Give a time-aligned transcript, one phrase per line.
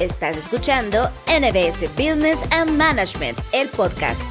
[0.00, 4.30] Estás escuchando NBS Business and Management, el podcast.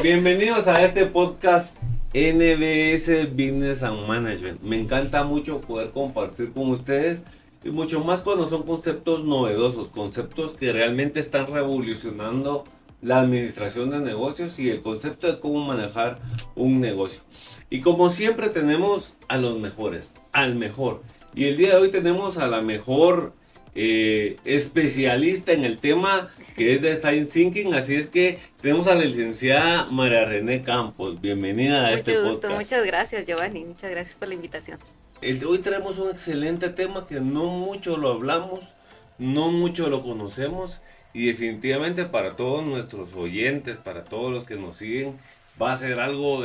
[0.00, 1.76] Bienvenidos a este podcast
[2.12, 4.62] NBS Business and Management.
[4.62, 7.24] Me encanta mucho poder compartir con ustedes
[7.64, 12.62] y mucho más cuando son conceptos novedosos, conceptos que realmente están revolucionando
[13.02, 16.20] la administración de negocios y el concepto de cómo manejar
[16.54, 17.22] un negocio.
[17.68, 21.02] Y como siempre tenemos a los mejores, al mejor.
[21.36, 23.32] Y el día de hoy tenemos a la mejor
[23.74, 27.74] eh, especialista en el tema que es de Time Thinking.
[27.74, 31.20] Así es que tenemos a la licenciada María René Campos.
[31.20, 32.54] Bienvenida a Mucho este gusto, podcast.
[32.54, 34.78] muchas gracias Giovanni, muchas gracias por la invitación.
[35.22, 38.72] El hoy tenemos un excelente tema que no mucho lo hablamos,
[39.18, 40.82] no mucho lo conocemos
[41.12, 45.18] y definitivamente para todos nuestros oyentes, para todos los que nos siguen,
[45.60, 46.44] va a ser algo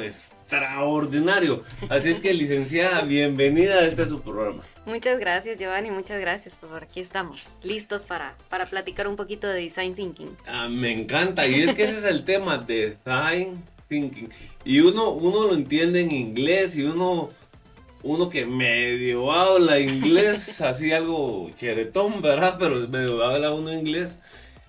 [0.49, 1.63] extraordinario.
[1.89, 4.63] Así es que licenciada, bienvenida a este su programa.
[4.85, 9.61] Muchas gracias Giovanni, muchas gracias por aquí estamos, listos para, para platicar un poquito de
[9.61, 10.35] Design Thinking.
[10.47, 14.29] Ah, me encanta y es que ese es el tema, design thinking.
[14.65, 17.29] Y uno, uno lo entiende en inglés y uno,
[18.01, 22.57] uno que medio habla inglés, así algo cheretón, ¿verdad?
[22.59, 24.17] Pero medio habla uno inglés.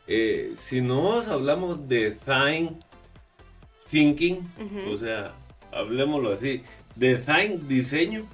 [0.07, 2.79] Eh, si nos hablamos de design
[3.91, 4.41] thinking,
[4.93, 5.35] o sea,
[5.73, 6.63] hablemoslo así,
[6.97, 8.27] design, diseño,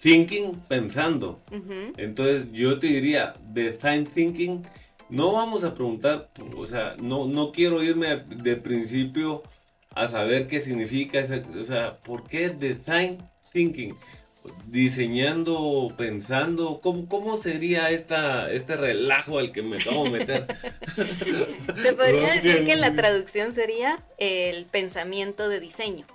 [0.00, 1.40] thinking, pensando.
[1.96, 4.62] Entonces yo te diría, design thinking,
[5.08, 9.42] no vamos a preguntar, o sea, no, no quiero irme de principio
[9.94, 13.18] a saber qué significa, ese- o sea, ¿por qué design
[13.52, 13.94] thinking?
[14.66, 20.46] Diseñando, pensando, ¿cómo, cómo sería esta, este relajo al que me acabo de meter?
[21.76, 26.06] Se podría decir que la traducción sería el pensamiento de diseño.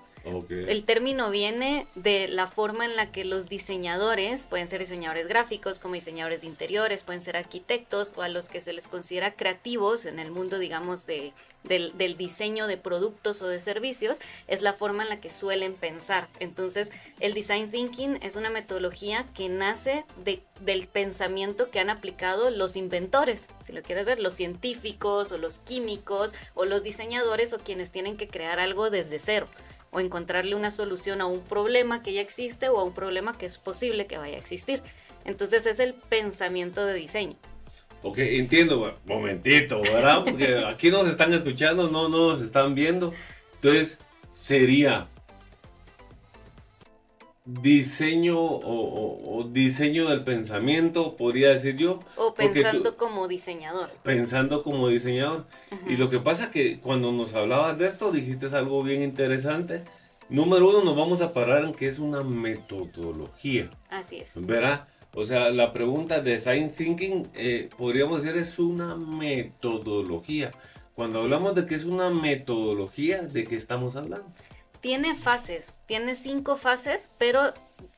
[0.50, 5.80] El término viene de la forma en la que los diseñadores, pueden ser diseñadores gráficos,
[5.80, 10.06] como diseñadores de interiores, pueden ser arquitectos o a los que se les considera creativos
[10.06, 15.04] en el mundo, digamos, de, del, diseño de productos o de servicios, es la forma
[15.04, 16.28] en la que suelen pensar.
[16.40, 22.50] Entonces, el design thinking es una metodología que nace de, del pensamiento que han aplicado
[22.50, 27.60] los inventores, si lo quieres ver, los científicos o los químicos o los diseñadores o
[27.60, 29.48] quienes tienen que crear algo desde cero
[29.92, 33.46] o encontrarle una solución a un problema que ya existe o a un problema que
[33.46, 34.82] es posible que vaya a existir.
[35.26, 37.36] Entonces es el pensamiento de diseño.
[38.04, 40.24] Ok, entiendo, momentito, ¿verdad?
[40.24, 43.14] Porque aquí nos están escuchando, no, no nos están viendo.
[43.56, 43.98] Entonces,
[44.34, 45.08] sería
[47.48, 52.00] diseño o, o- o diseño del pensamiento, podría decir yo.
[52.18, 53.90] O tú- pensando como diseñador.
[54.04, 55.46] pensando como diseñador.
[55.88, 59.84] Y lo que pasa que cuando nos hablabas de esto, dijiste algo bien interesante.
[60.30, 63.70] Número uno, nos vamos a parar en que es una metodología.
[63.90, 64.32] Así es.
[64.36, 64.88] ¿Verdad?
[65.14, 70.52] O sea, la pregunta de Design Thinking, eh, podríamos decir, es una metodología.
[70.96, 74.28] Cuando Así hablamos de que es una metodología, ¿de qué estamos hablando?
[74.88, 77.54] Tiene fases, tiene cinco fases, pero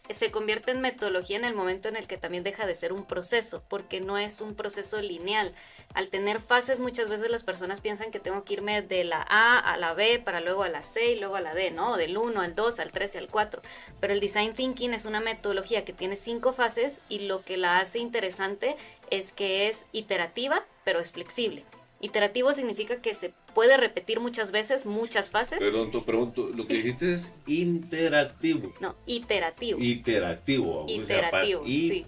[0.09, 3.05] se convierte en metodología en el momento en el que también deja de ser un
[3.05, 5.53] proceso, porque no es un proceso lineal.
[5.93, 9.59] Al tener fases, muchas veces las personas piensan que tengo que irme de la A
[9.59, 11.95] a la B para luego a la C y luego a la D, ¿no?
[11.95, 13.61] Del 1 al 2, al 3 y al 4.
[13.99, 17.77] Pero el Design Thinking es una metodología que tiene cinco fases y lo que la
[17.77, 18.75] hace interesante
[19.11, 21.65] es que es iterativa, pero es flexible.
[22.01, 25.59] Iterativo significa que se puede repetir muchas veces, muchas fases.
[25.59, 28.73] Perdón, tu pregunto, lo que dijiste es interactivo.
[28.79, 29.79] No, iterativo.
[29.79, 30.85] Iterativo.
[30.85, 32.05] o sea, Iterativo, sí.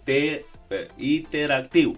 [1.34, 1.94] Iterativo,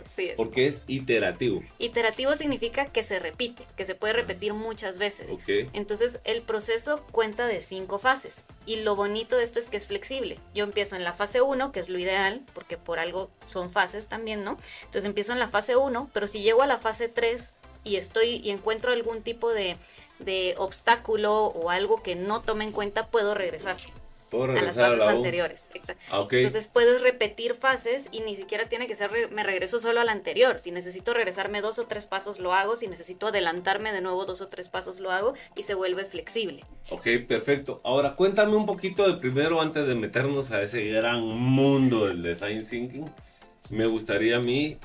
[0.00, 0.34] Ok, sí es.
[0.36, 1.62] Porque es iterativo.
[1.78, 5.30] Iterativo significa que se repite, que se puede repetir muchas veces.
[5.32, 5.70] Ok.
[5.72, 9.86] Entonces el proceso cuenta de cinco fases y lo bonito de esto es que es
[9.86, 10.38] flexible.
[10.54, 14.08] Yo empiezo en la fase 1, que es lo ideal, porque por algo son fases
[14.08, 14.58] también, ¿no?
[14.80, 17.54] Entonces empiezo en la fase 1, pero si llego a la fase 3
[17.88, 19.76] y estoy y encuentro algún tipo de,
[20.20, 23.76] de obstáculo o algo que no tome en cuenta, puedo regresar
[24.30, 25.16] Puedo a las regresar a fases la U.
[25.16, 25.68] anteriores.
[25.72, 26.02] Exacto.
[26.10, 26.26] Ah.
[26.30, 30.04] Entonces puedes repetir fases y ni siquiera tiene que ser re- me regreso solo a
[30.04, 30.58] la anterior.
[30.58, 34.42] Si necesito regresarme dos o tres pasos lo hago, si necesito adelantarme de nuevo dos
[34.42, 36.62] o tres pasos lo hago y se vuelve flexible.
[36.90, 37.80] Ok, perfecto.
[37.84, 42.66] Ahora cuéntame un poquito de primero antes de meternos a ese gran mundo del design
[42.68, 43.10] thinking.
[43.70, 44.76] Me gustaría a mí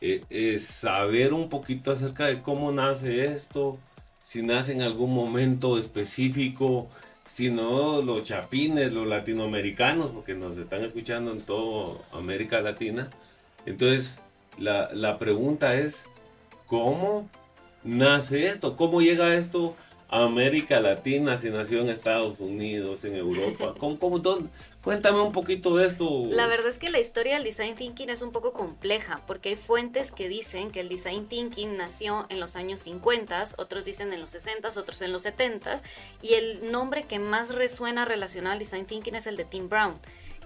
[0.00, 3.78] eh, eh, saber un poquito acerca de cómo nace esto,
[4.24, 6.88] si nace en algún momento específico,
[7.26, 13.10] si no los chapines, los latinoamericanos, porque nos están escuchando en toda América Latina.
[13.66, 14.18] Entonces,
[14.58, 16.04] la, la pregunta es,
[16.66, 17.28] ¿cómo
[17.84, 18.76] nace esto?
[18.76, 19.76] ¿Cómo llega esto
[20.08, 23.74] América Latina, si nació en Estados Unidos, en Europa.
[23.78, 24.48] ¿Cómo, cómo, dónde?
[24.82, 26.26] Cuéntame un poquito de esto.
[26.30, 29.56] La verdad es que la historia del design thinking es un poco compleja porque hay
[29.56, 34.20] fuentes que dicen que el design thinking nació en los años 50, otros dicen en
[34.20, 35.74] los 60, otros en los 70
[36.22, 39.96] y el nombre que más resuena relacionado al design thinking es el de Tim Brown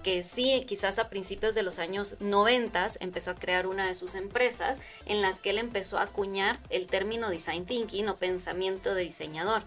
[0.03, 4.15] que sí, quizás a principios de los años 90 empezó a crear una de sus
[4.15, 9.03] empresas en las que él empezó a acuñar el término design thinking o pensamiento de
[9.03, 9.63] diseñador.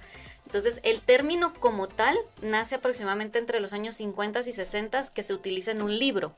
[0.46, 5.34] Entonces, el término como tal nace aproximadamente entre los años 50 y 60 que se
[5.34, 6.34] utiliza en un libro.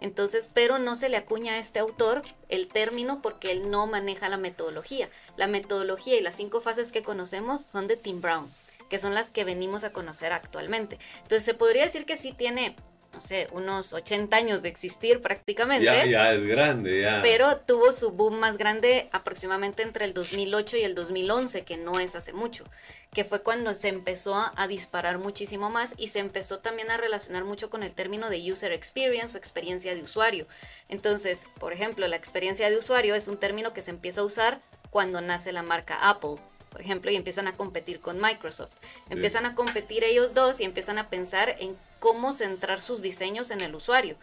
[0.00, 4.28] Entonces, pero no se le acuña a este autor el término porque él no maneja
[4.28, 5.08] la metodología.
[5.36, 8.50] La metodología y las cinco fases que conocemos son de Tim Brown,
[8.90, 10.98] que son las que venimos a conocer actualmente.
[11.22, 12.74] Entonces, se podría decir que sí tiene
[13.12, 15.84] no sé, unos 80 años de existir prácticamente.
[15.84, 17.20] Ya, ya es grande, ya.
[17.22, 22.00] Pero tuvo su boom más grande aproximadamente entre el 2008 y el 2011, que no
[22.00, 22.64] es hace mucho,
[23.12, 27.44] que fue cuando se empezó a, disparar muchísimo más y se empezó también a relacionar
[27.44, 30.46] mucho con el término de user experience o experiencia de usuario.
[30.88, 34.60] Entonces, por ejemplo, la experiencia de usuario es un término que se empieza a usar
[34.90, 36.36] cuando nace la marca Apple
[36.72, 38.72] por ejemplo, y empiezan a competir con Microsoft.
[39.10, 43.60] Empiezan a competir ellos dos y empiezan a pensar en cómo centrar sus diseños en
[43.60, 44.16] el usuario.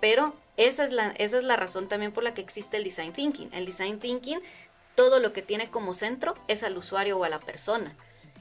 [0.00, 3.12] Pero esa es, la, esa es la razón también por la que existe el design
[3.12, 3.52] thinking.
[3.52, 4.40] El design thinking,
[4.94, 7.94] todo lo que tiene como centro es al usuario o a la persona.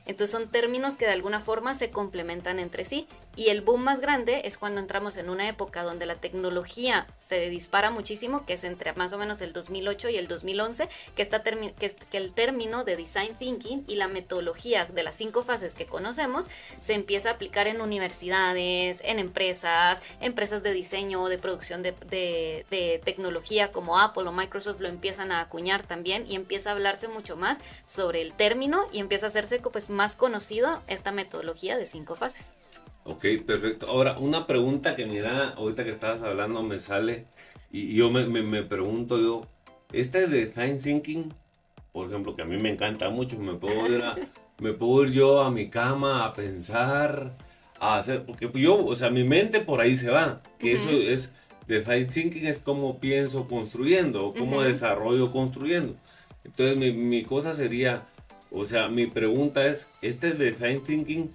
[0.06, 3.08] Entonces son términos que de alguna forma se complementan entre sí.
[3.36, 7.50] Y el boom más grande es cuando entramos en una época donde la tecnología se
[7.50, 11.44] dispara muchísimo, que es entre más o menos el 2008 y el 2011, que, está
[11.44, 15.86] que, que el término de design thinking y la metodología de las cinco fases que
[15.86, 16.50] conocemos
[16.80, 22.66] se empieza a aplicar en universidades, en empresas, empresas de diseño de producción de, de,
[22.70, 27.08] de tecnología como Apple o Microsoft lo empiezan a acuñar también y empieza a hablarse
[27.08, 31.86] mucho más sobre el término y empieza a hacerse pues más conocido esta metodología de
[31.86, 32.54] cinco fases.
[33.07, 33.88] Ok, perfecto.
[33.88, 37.28] Ahora, una pregunta que mira, ahorita que estabas hablando me sale
[37.72, 39.48] y yo me, me, pregunto yo,
[39.94, 41.31] este design thinking,
[41.92, 44.04] por ejemplo, que a mí me encanta mucho, me puedo ir,
[44.60, 47.38] me puedo ir yo a mi cama a pensar,
[47.80, 51.31] a hacer, porque yo, o sea, mi mente por ahí se va, que eso es,
[51.68, 55.96] design thinking es como pienso construyendo, o cómo desarrollo construyendo.
[56.44, 58.08] Entonces mi, mi cosa sería,
[58.50, 61.30] o sea, mi pregunta es, ¿este design thinking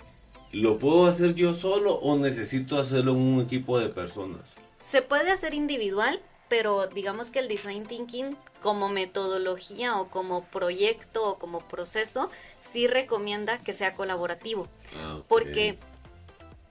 [0.53, 4.57] ¿Lo puedo hacer yo solo o necesito hacerlo en un equipo de personas?
[4.81, 11.25] Se puede hacer individual, pero digamos que el design thinking como metodología o como proyecto
[11.25, 14.67] o como proceso sí recomienda que sea colaborativo.
[14.97, 15.79] Ah, Porque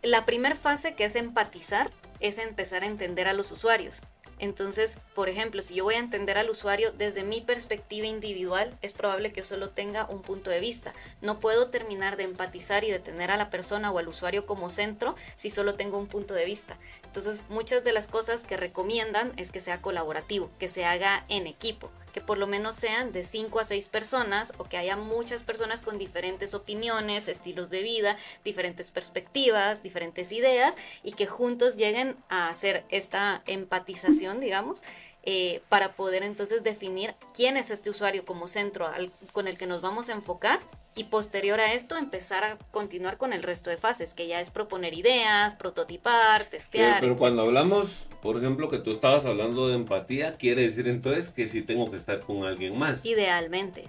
[0.03, 1.89] la primera fase que es empatizar
[2.19, 4.01] es empezar a entender a los usuarios.
[4.39, 8.93] Entonces, por ejemplo, si yo voy a entender al usuario desde mi perspectiva individual, es
[8.93, 10.93] probable que yo solo tenga un punto de vista.
[11.21, 14.69] No puedo terminar de empatizar y de tener a la persona o al usuario como
[14.69, 16.77] centro si solo tengo un punto de vista.
[17.03, 21.45] Entonces, muchas de las cosas que recomiendan es que sea colaborativo, que se haga en
[21.45, 25.43] equipo que por lo menos sean de 5 a 6 personas o que haya muchas
[25.43, 32.17] personas con diferentes opiniones, estilos de vida, diferentes perspectivas, diferentes ideas y que juntos lleguen
[32.29, 34.83] a hacer esta empatización, digamos,
[35.23, 38.89] eh, para poder entonces definir quién es este usuario como centro
[39.31, 40.59] con el que nos vamos a enfocar
[40.95, 44.49] y posterior a esto empezar a continuar con el resto de fases, que ya es
[44.49, 46.99] proponer ideas, prototipar, testear.
[46.99, 51.47] Pero, cuando hablamos, por ejemplo, que tú estabas hablando de empatía, quiere decir entonces que
[51.47, 53.05] sí tengo que estar con alguien más.
[53.05, 53.87] Idealmente.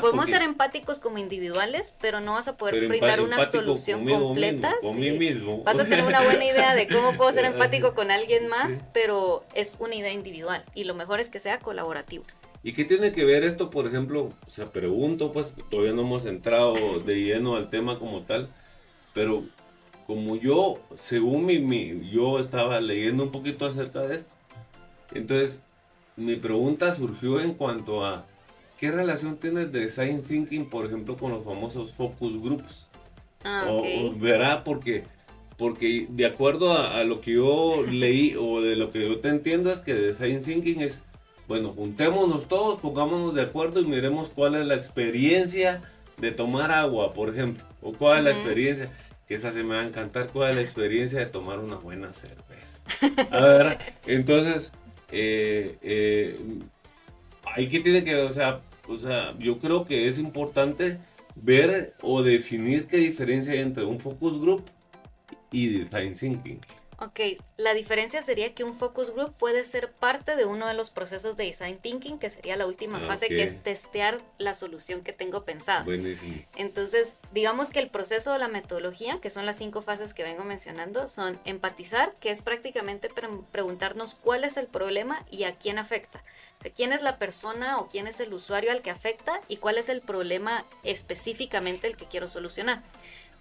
[0.00, 4.74] Podemos ser empáticos como individuales, pero no vas a poder brindar una solución completa.
[4.80, 5.62] con mí mismo.
[5.62, 9.44] Vas a tener una buena idea de cómo puedo ser empático con alguien más, pero
[9.54, 12.24] es una idea individual y lo mejor es que sea colaborativo.
[12.66, 14.32] ¿Y qué tiene que ver esto, por ejemplo?
[14.44, 18.48] O sea, pregunto, pues todavía no hemos entrado de lleno al tema como tal,
[19.14, 19.44] pero
[20.04, 24.34] como yo, según mi, yo estaba leyendo un poquito acerca de esto,
[25.14, 25.62] entonces
[26.16, 28.26] mi pregunta surgió en cuanto a
[28.80, 32.88] qué relación tiene el design thinking, por ejemplo, con los famosos focus groups.
[33.44, 35.04] Ah, o, verá, porque,
[35.56, 39.28] porque de acuerdo a, a, lo que yo leí o de lo que yo te
[39.28, 41.04] entiendo es que design thinking es
[41.48, 45.82] bueno, juntémonos todos, pongámonos de acuerdo y miremos cuál es la experiencia
[46.18, 47.64] de tomar agua, por ejemplo.
[47.82, 48.90] O cuál es la experiencia,
[49.28, 52.12] que esa se me va a encantar, cuál es la experiencia de tomar una buena
[52.12, 52.80] cerveza.
[53.30, 54.72] A ver, entonces,
[55.12, 56.38] eh, eh,
[57.54, 60.98] ahí que tiene que, o sea, o sea, yo creo que es importante
[61.36, 64.64] ver o definir qué diferencia hay entre un focus group
[65.52, 66.60] y design thinking.
[66.98, 67.20] Ok,
[67.58, 71.36] la diferencia sería que un focus group puede ser parte de uno de los procesos
[71.36, 75.12] de design thinking, que sería la última Ah, fase, que es testear la solución que
[75.12, 75.82] tengo pensada.
[75.82, 76.42] Buenísimo.
[76.56, 80.44] Entonces, digamos que el proceso o la metodología, que son las cinco fases que vengo
[80.44, 85.78] mencionando, son empatizar, que es prácticamente pre- preguntarnos cuál es el problema y a quién
[85.78, 86.24] afecta.
[86.58, 89.58] O sea, quién es la persona o quién es el usuario al que afecta y
[89.58, 92.82] cuál es el problema específicamente el que quiero solucionar.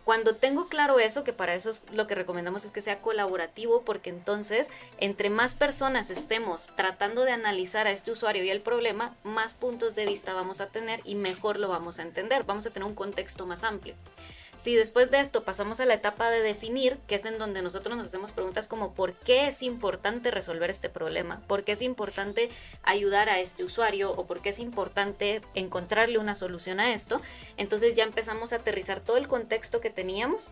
[0.06, 3.82] Cuando tengo claro eso, que para eso es lo que recomendamos es que sea colaborativo,
[3.82, 4.70] porque entonces
[5.00, 9.96] entre más personas estemos tratando de analizar a este usuario y el problema, más puntos
[9.96, 12.94] de vista vamos a tener y mejor lo vamos a entender, vamos a tener un
[12.94, 13.96] contexto más amplio.
[14.58, 17.96] Si después de esto pasamos a la etapa de definir, que es en donde nosotros
[17.98, 21.42] nos hacemos preguntas como ¿por qué es importante resolver este problema?
[21.48, 22.50] ¿Por qué es importante
[22.84, 24.12] ayudar a este usuario?
[24.12, 27.22] ¿O por qué es importante encontrarle una solución a esto?
[27.58, 30.50] Entonces ya empezamos a aterrizar todo el contexto que teníamos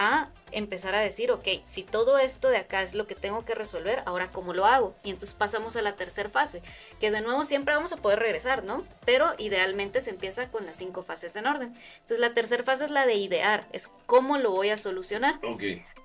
[0.00, 3.54] a empezar a decir, ok, si todo esto de acá es lo que tengo que
[3.54, 4.94] resolver, ahora cómo lo hago.
[5.04, 6.62] Y entonces pasamos a la tercera fase,
[6.98, 8.82] que de nuevo siempre vamos a poder regresar, ¿no?
[9.04, 11.72] Pero idealmente se empieza con las cinco fases en orden.
[12.00, 15.38] Entonces la tercera fase es la de idear, es cómo lo voy a solucionar.
[15.44, 15.64] Ok.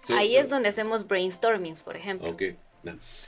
[0.09, 2.29] Ahí es donde hacemos brainstormings, por ejemplo.
[2.29, 2.43] Ok.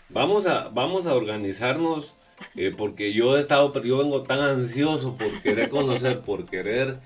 [0.10, 2.14] Vamos a, vamos a organizarnos
[2.56, 7.00] eh, porque yo he estado, pero yo vengo tan ansioso por querer conocer, por querer,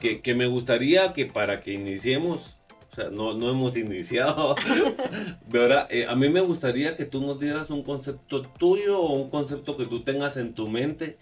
[0.00, 2.56] que, que me gustaría que para que iniciemos,
[2.94, 4.54] o sea, no, no hemos iniciado,
[5.48, 5.88] ¿verdad?
[5.90, 9.76] Eh, a mí me gustaría que tú nos dieras un concepto tuyo o un concepto
[9.76, 11.18] que tú tengas en tu mente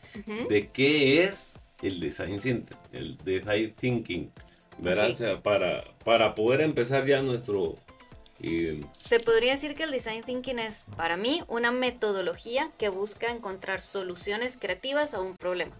[0.50, 4.30] de qué es el design thinking, el design thinking,
[4.76, 5.06] ¿verdad?
[5.08, 5.14] Ok.
[5.14, 7.76] O sea, para, para poder empezar ya nuestro...
[8.42, 13.30] eh, Se podría decir que el design thinking es, para mí, una metodología que busca
[13.32, 15.72] encontrar soluciones creativas a un problema.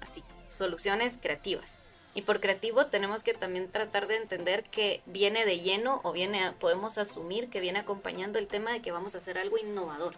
[0.00, 1.76] Así, soluciones creativas.
[2.16, 6.40] Y por creativo tenemos que también tratar de entender que viene de lleno o viene,
[6.58, 10.14] podemos asumir que viene acompañando el tema de que vamos a hacer algo innovador.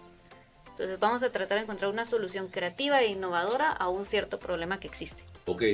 [0.70, 4.78] Entonces vamos a tratar de encontrar una solución creativa e innovadora a un cierto problema
[4.78, 5.24] que existe.
[5.46, 5.64] Ok,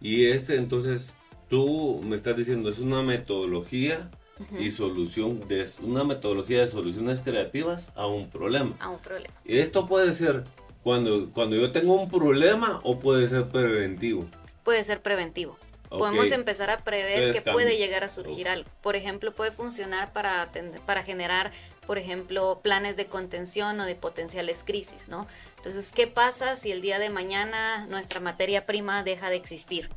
[0.00, 1.16] y este entonces
[1.50, 4.10] tú me estás diciendo es una metodología
[4.58, 8.74] y solución de una metodología de soluciones creativas a un problema.
[8.80, 9.34] A un problema.
[9.44, 10.44] Y esto puede ser
[10.82, 14.24] cuando cuando yo tengo un problema o puede ser preventivo.
[14.62, 15.58] Puede ser preventivo.
[15.98, 18.68] Podemos empezar a prever Entonces, que puede llegar a surgir algo.
[18.82, 21.50] Por ejemplo, puede funcionar para, atender- para generar,
[21.86, 25.26] por ejemplo, planes de contención o de potenciales crisis, ¿no?
[25.56, 29.90] Entonces, ¿qué pasa si el día de mañana nuestra materia prima deja de existir?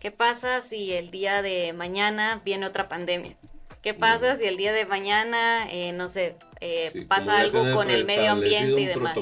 [0.00, 3.36] ¿Qué pasa si el día de mañana viene otra pandemia?
[3.82, 7.90] ¿Qué pasa si el día de mañana, eh, no sé, eh, Sí, pasa algo con
[7.90, 9.14] el medio ambiente y demás?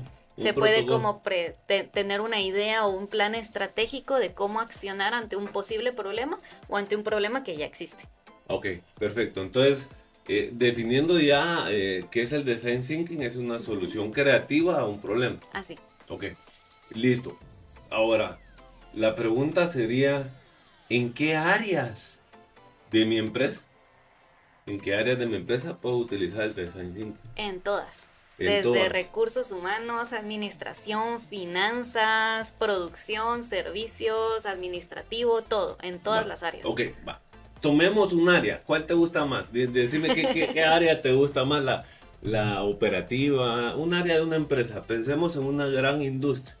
[0.38, 5.12] Se puede como pre- te- tener una idea o un plan estratégico de cómo accionar
[5.14, 8.04] ante un posible problema o ante un problema que ya existe.
[8.46, 8.66] Ok,
[8.98, 9.42] perfecto.
[9.42, 9.88] Entonces,
[10.28, 15.00] eh, definiendo ya eh, qué es el design thinking, es una solución creativa a un
[15.00, 15.38] problema.
[15.52, 15.76] Así.
[16.08, 16.24] Ok,
[16.94, 17.36] listo.
[17.90, 18.38] Ahora,
[18.94, 20.30] la pregunta sería,
[20.88, 22.20] ¿en qué áreas
[22.90, 23.62] de mi empresa,
[24.66, 27.18] en qué áreas de mi empresa puedo utilizar el design thinking?
[27.36, 28.10] En todas.
[28.38, 28.88] Desde todas.
[28.90, 36.64] recursos humanos, administración, finanzas, producción, servicios, administrativo, todo, en todas Va, las áreas.
[36.66, 37.20] Ok, va.
[37.60, 38.62] Tomemos un área.
[38.62, 39.52] ¿Cuál te gusta más?
[39.52, 41.84] De- decime qué, qué- qué área te gusta más, la,
[42.22, 44.82] la operativa, un área de una empresa.
[44.82, 46.56] Pensemos en una gran industria.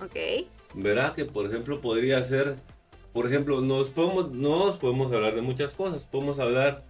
[0.00, 0.46] Ok.
[0.74, 2.56] Verá que, por ejemplo, podría ser,
[3.14, 6.04] por ejemplo, nos podemos, nos podemos hablar de muchas cosas.
[6.04, 6.84] Podemos hablar,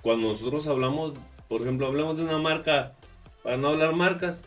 [0.00, 1.12] cuando nosotros hablamos,
[1.48, 2.94] por ejemplo, hablamos de una marca,
[3.42, 4.40] para no hablar marcas,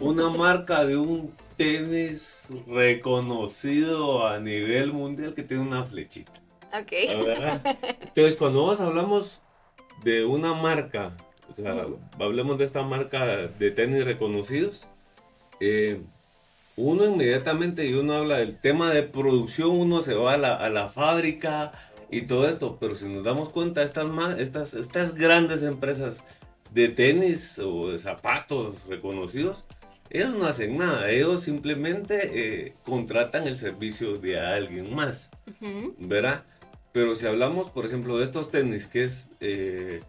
[0.00, 6.32] una marca de un tenis reconocido a nivel mundial que tiene una flechita.
[6.72, 6.92] Ok.
[6.92, 9.40] Entonces, cuando nosotros hablamos
[10.04, 11.12] de una marca,
[11.50, 11.86] o sea,
[12.18, 14.86] hablemos de esta marca de tenis reconocidos,
[15.60, 16.00] eh,
[16.76, 20.70] uno inmediatamente, y uno habla del tema de producción, uno se va a la, a
[20.70, 21.72] la fábrica
[22.10, 24.06] y todo esto, pero si nos damos cuenta, estas,
[24.38, 26.24] estas, estas grandes empresas
[26.72, 29.64] de tenis o de zapatos reconocidos,
[30.10, 32.30] ellos no hacen nada, ellos simplemente
[32.66, 35.30] eh, contratan el servicio de alguien más.
[35.46, 35.94] Ujú.
[35.98, 36.44] ¿verdad?
[36.92, 40.00] Pero si hablamos, por ejemplo, de estos tenis, que es eh,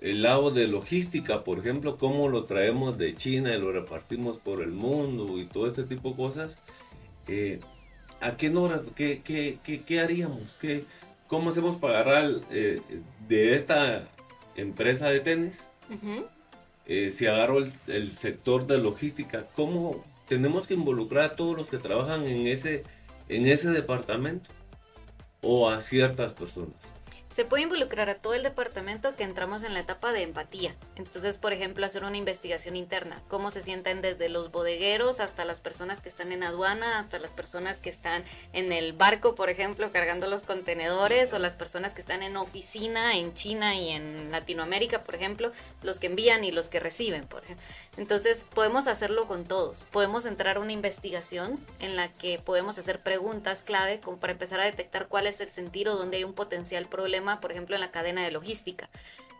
[0.00, 4.62] el lado de logística, por ejemplo, cómo lo traemos de China y lo repartimos por
[4.62, 6.58] el mundo y todo este tipo de cosas,
[7.26, 7.58] eh,
[8.20, 10.56] ¿a qué hora, qué, qué, qué, qué haríamos?
[10.60, 10.84] ¿Qué,
[11.26, 14.08] ¿Cómo hacemos para agarrar de esta
[14.54, 15.69] empresa de tenis?
[16.86, 21.66] Eh, si agarro el, el sector de logística, ¿cómo tenemos que involucrar a todos los
[21.66, 22.84] que trabajan en ese,
[23.28, 24.50] en ese departamento?
[25.42, 26.74] ¿O a ciertas personas?
[27.30, 30.74] Se puede involucrar a todo el departamento que entramos en la etapa de empatía.
[30.96, 35.60] Entonces, por ejemplo, hacer una investigación interna, cómo se sienten desde los bodegueros hasta las
[35.60, 39.92] personas que están en aduana, hasta las personas que están en el barco, por ejemplo,
[39.92, 45.04] cargando los contenedores, o las personas que están en oficina en China y en Latinoamérica,
[45.04, 45.52] por ejemplo,
[45.84, 47.64] los que envían y los que reciben, por ejemplo.
[47.96, 49.86] Entonces, podemos hacerlo con todos.
[49.92, 54.64] Podemos entrar a una investigación en la que podemos hacer preguntas clave para empezar a
[54.64, 58.24] detectar cuál es el sentido, dónde hay un potencial problema por ejemplo, en la cadena
[58.24, 58.88] de logística.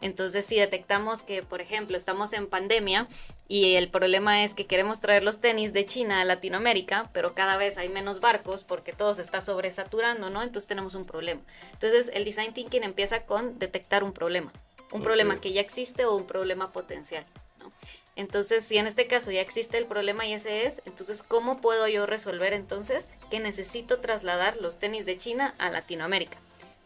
[0.00, 3.06] Entonces, si detectamos que, por ejemplo, estamos en pandemia
[3.48, 7.56] y el problema es que queremos traer los tenis de China a Latinoamérica, pero cada
[7.56, 10.42] vez hay menos barcos porque todo se está sobresaturando, ¿no?
[10.42, 11.42] Entonces tenemos un problema.
[11.72, 14.52] Entonces, el design thinking empieza con detectar un problema,
[14.90, 17.26] un problema que ya existe o un problema potencial,
[17.58, 17.70] ¿no?
[18.16, 21.88] Entonces, si en este caso ya existe el problema y ese es, entonces, ¿cómo puedo
[21.88, 26.38] yo resolver entonces que necesito trasladar los tenis de China a Latinoamérica?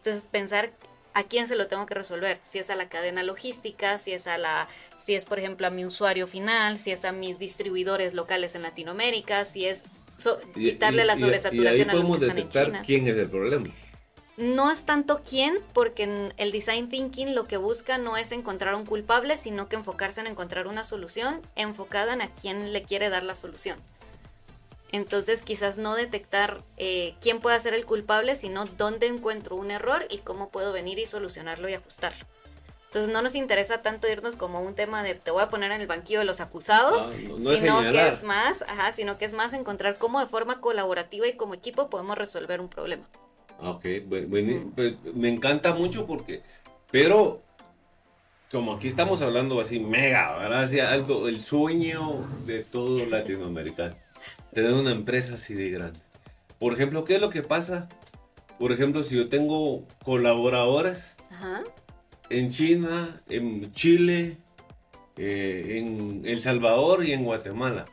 [0.04, 0.70] Entonces, pensar
[1.14, 4.26] a quién se lo tengo que resolver, si es a la cadena logística, si es
[4.26, 4.68] a la,
[4.98, 8.62] si es por ejemplo a mi usuario final, si es a mis distribuidores locales en
[8.62, 9.84] Latinoamérica, si es
[10.52, 12.82] quitarle la sobresaturación a los que están en China.
[12.84, 13.66] ¿Quién es el problema?
[14.36, 18.84] No es tanto quién, porque el design thinking lo que busca no es encontrar un
[18.84, 23.22] culpable, sino que enfocarse en encontrar una solución enfocada en a quién le quiere dar
[23.22, 23.78] la solución.
[24.94, 30.06] Entonces quizás no detectar eh, quién puede ser el culpable, sino dónde encuentro un error
[30.08, 32.24] y cómo puedo venir y solucionarlo y ajustarlo.
[32.84, 35.80] Entonces no nos interesa tanto irnos como un tema de te voy a poner en
[35.80, 39.52] el banquillo de los acusados, ah, sino que es más, ajá, sino que es más
[39.52, 43.02] encontrar cómo de forma colaborativa y como equipo podemos resolver un problema.
[43.58, 46.42] Ok, bueno, pues, me encanta mucho porque,
[46.92, 47.42] pero
[48.48, 50.62] como aquí estamos hablando así mega, ¿verdad?
[50.62, 54.03] Así algo, el sueño de todo latinoamericano
[54.52, 56.00] tener una empresa así de grande.
[56.58, 57.88] Por ejemplo, ¿qué es lo que pasa?
[58.58, 61.16] Por ejemplo, si yo tengo colaboradores
[62.30, 64.38] en China, en Chile,
[65.16, 67.84] eh, en El Salvador y en Guatemala,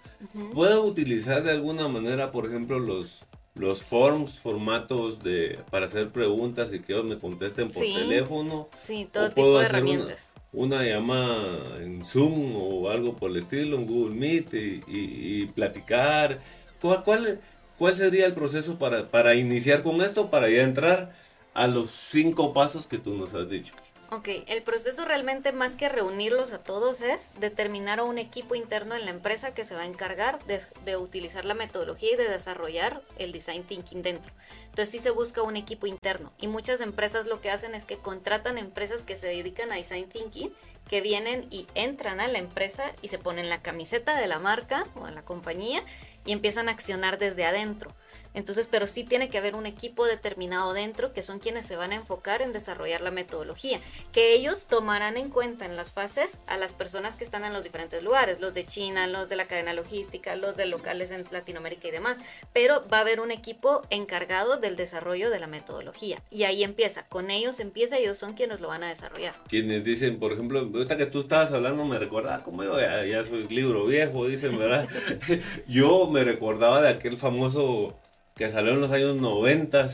[0.54, 6.74] ¿puedo utilizar de alguna manera, por ejemplo, los, los forms, formatos de, para hacer preguntas
[6.74, 8.70] y que ellos me contesten por teléfono?
[8.76, 10.34] Sí, todo tipo de herramientas.
[10.54, 14.54] Una, llamada en Zoom o algo por el estilo, en Google Meet
[14.88, 16.40] y, platicar.
[16.82, 17.42] ¿Cuál, cuál,
[17.78, 21.16] cuál sería el proceso para, para iniciar con esto, para ya entrar
[21.54, 23.74] a los cinco pasos que tú nos has dicho?
[24.14, 28.94] Ok, el proceso realmente más que reunirlos a todos es determinar a un equipo interno
[28.94, 30.38] en la empresa que se va a encargar
[30.84, 34.34] de, utilizar la metodología y de desarrollar el design thinking dentro.
[34.66, 38.00] Entonces sí se busca un equipo interno y muchas empresas lo que hacen es que
[38.00, 40.54] contratan empresas que se dedican a design thinking,
[40.90, 44.88] que vienen y entran a la empresa y se ponen la camiseta de la marca
[44.96, 45.86] o de la compañía
[46.26, 47.96] y empiezan a accionar desde adentro.
[48.34, 51.92] Entonces, pero sí tiene que haber un equipo determinado dentro que son quienes se van
[51.92, 53.80] a enfocar en desarrollar la metodología,
[54.12, 57.64] que ellos tomarán en cuenta en las fases a las personas que están en los
[57.64, 61.88] diferentes lugares, los de China, los de la cadena logística, los de locales en Latinoamérica
[61.88, 62.20] y demás,
[62.54, 67.06] pero va a haber un equipo encargado del desarrollo de la metodología y ahí empieza,
[67.08, 69.36] con ellos empieza, ellos son quienes lo van a desarrollar.
[69.48, 73.48] Quienes dicen, por ejemplo, ahorita que tú estabas hablando me recordaba como yo ya, soy
[73.48, 74.88] libro viejo, dicen, ¿verdad?
[75.68, 78.01] yo me recordaba de aquel famoso
[78.42, 79.88] que salió en los años 90,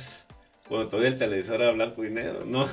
[0.69, 2.65] cuando todavía el televisor era blanco y negro, ¿no?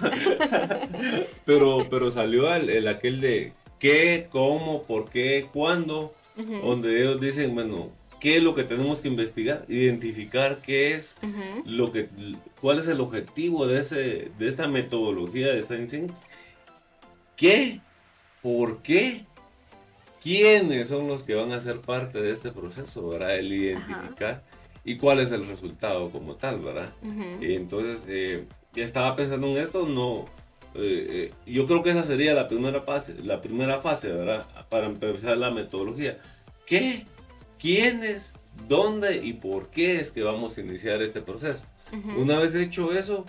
[1.44, 7.90] pero, pero salió el, aquel de qué, cómo, por qué, cuándo, donde ellos dicen, bueno,
[8.20, 11.16] qué es lo que tenemos que investigar, identificar qué es
[11.66, 12.08] lo que,
[12.60, 16.06] cuál es el objetivo de, ese, de esta metodología de Science.
[17.34, 17.80] Qué,
[18.42, 19.26] por qué,
[20.22, 23.34] quiénes son los que van a ser parte de este proceso, ¿verdad?
[23.34, 24.44] El identificar
[24.84, 26.92] y cuál es el resultado como tal, ¿verdad?
[27.40, 28.44] y entonces, eh,
[28.74, 30.26] ya estaba pensando en esto, no,
[30.74, 34.46] eh, eh, yo creo que esa sería la primera fase, la primera fase, ¿verdad?
[34.68, 36.18] Para empezar la metodología.
[36.66, 37.06] ¿Qué?
[37.58, 38.32] ¿Quiénes?
[38.68, 41.64] ¿Dónde y por qué es que vamos a iniciar este proceso?
[42.16, 43.24] Una vez hecho eso,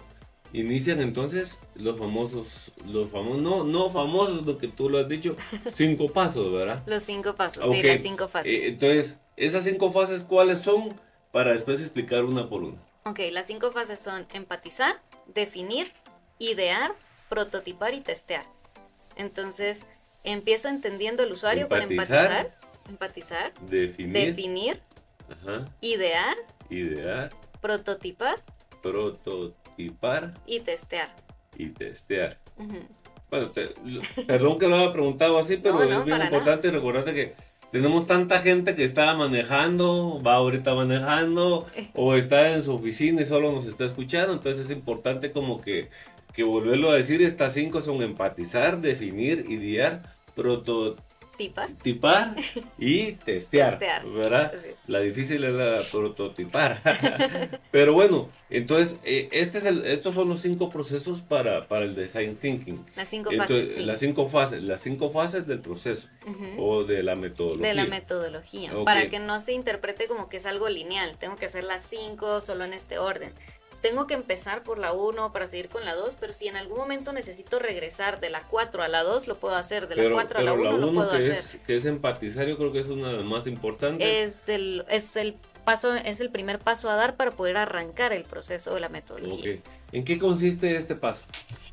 [0.52, 5.36] inician entonces los famosos, los famosos, no, no famosos, lo que tú lo has dicho,
[5.74, 6.82] cinco pasos, ¿verdad?
[6.88, 8.64] Los cinco pasos, sí, las cinco fases.
[8.64, 10.96] entonces, esas cinco fases, ¿cuáles son?
[11.36, 12.78] Para después explicar una por una.
[13.04, 15.92] Ok, las cinco fases son empatizar, definir,
[16.40, 16.94] idear,
[17.28, 18.46] prototipar y testear.
[19.18, 19.84] Entonces,
[20.24, 22.56] empiezo entendiendo el usuario con empatizar,
[22.88, 24.82] empatizar, definir, definir
[25.82, 26.38] idear,
[26.70, 28.42] idear, prototipar,
[28.82, 31.14] prototipar y testear.
[31.58, 32.40] Y testear.
[33.30, 33.52] Bueno,
[34.26, 37.36] perdón que lo haya preguntado así, pero es bien importante recordarte que
[37.72, 43.26] tenemos tanta gente que está manejando, va ahorita manejando, o está en su oficina y
[43.26, 45.90] solo nos está escuchando, entonces es importante como que,
[46.34, 51.06] que volverlo a decir, estas cinco son empatizar, definir, idear, prototipar
[51.38, 52.36] tipar
[52.78, 54.54] y testear, Testear, ¿verdad?
[54.62, 54.70] sí.
[54.88, 56.80] La difícil es la prototipar.
[57.72, 61.96] Pero bueno, entonces, eh, este es el, estos son los cinco procesos para, para el
[61.96, 62.86] design thinking.
[62.96, 63.84] Las cinco Entonces, fases, sí.
[63.84, 66.08] las cinco fases, las cinco fases del proceso
[66.58, 67.68] o de la metodología.
[67.68, 71.48] de la metodología, para que no se interprete como que es algo lineal, tengo que
[71.48, 73.34] hacer las cinco solo en este orden.
[73.86, 76.80] Tengo que empezar por la 1 para seguir con la 2, pero si en algún
[76.80, 80.16] momento necesito regresar de la 4 a la 2, lo puedo hacer, de la Pero,
[80.16, 81.32] 4 a la pero 1 la lo puedo que hacer.
[81.34, 84.08] es, que es empatizar, yo creo que es una de las más importantes.
[84.08, 88.24] Es, del, es el paso, es el primer paso a dar para poder arrancar el
[88.24, 89.60] proceso de la metodología.
[89.92, 91.26] ¿En qué consiste este paso?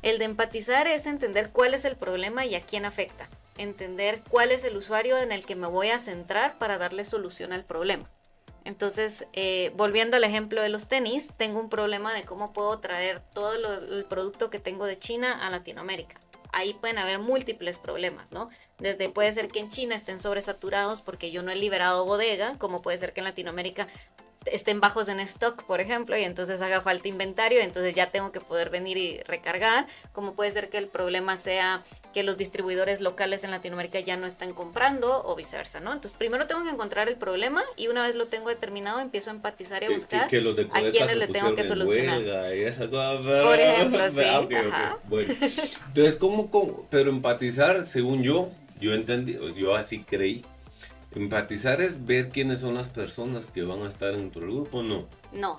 [0.03, 3.27] El de empatizar es entender cuál es el problema y a quién afecta.
[3.57, 7.53] Entender cuál es el usuario en el que me voy a centrar para darle solución
[7.53, 8.07] al problema.
[8.65, 13.21] Entonces, eh, volviendo al ejemplo de los tenis, tengo un problema de cómo puedo traer
[13.33, 16.19] todo el producto que tengo de China a Latinoamérica.
[16.51, 18.49] Ahí pueden haber múltiples problemas, ¿no?
[18.77, 22.81] Desde puede ser que en China estén sobresaturados porque yo no he liberado bodega, como
[22.81, 23.87] puede ser que en Latinoamérica
[24.45, 28.39] estén bajos en stock, por ejemplo, y entonces haga falta inventario, entonces ya tengo que
[28.39, 33.43] poder venir y recargar, como puede ser que el problema sea que los distribuidores locales
[33.43, 35.91] en Latinoamérica ya no están comprando o viceversa, ¿no?
[35.93, 39.33] Entonces primero tengo que encontrar el problema y una vez lo tengo determinado empiezo a
[39.33, 42.21] empatizar y a buscar que, que a se le tengo que solucionar.
[43.43, 44.97] Por ejemplo, sí, Ah, ok, ok, ajá.
[45.09, 45.33] Bueno,
[45.87, 46.87] entonces, ¿cómo, cómo?
[46.89, 50.43] Pero empatizar, según yo, yo entendí, yo así creí.
[51.15, 55.07] Empatizar es ver quiénes son las personas que van a estar dentro del grupo, no.
[55.31, 55.57] No,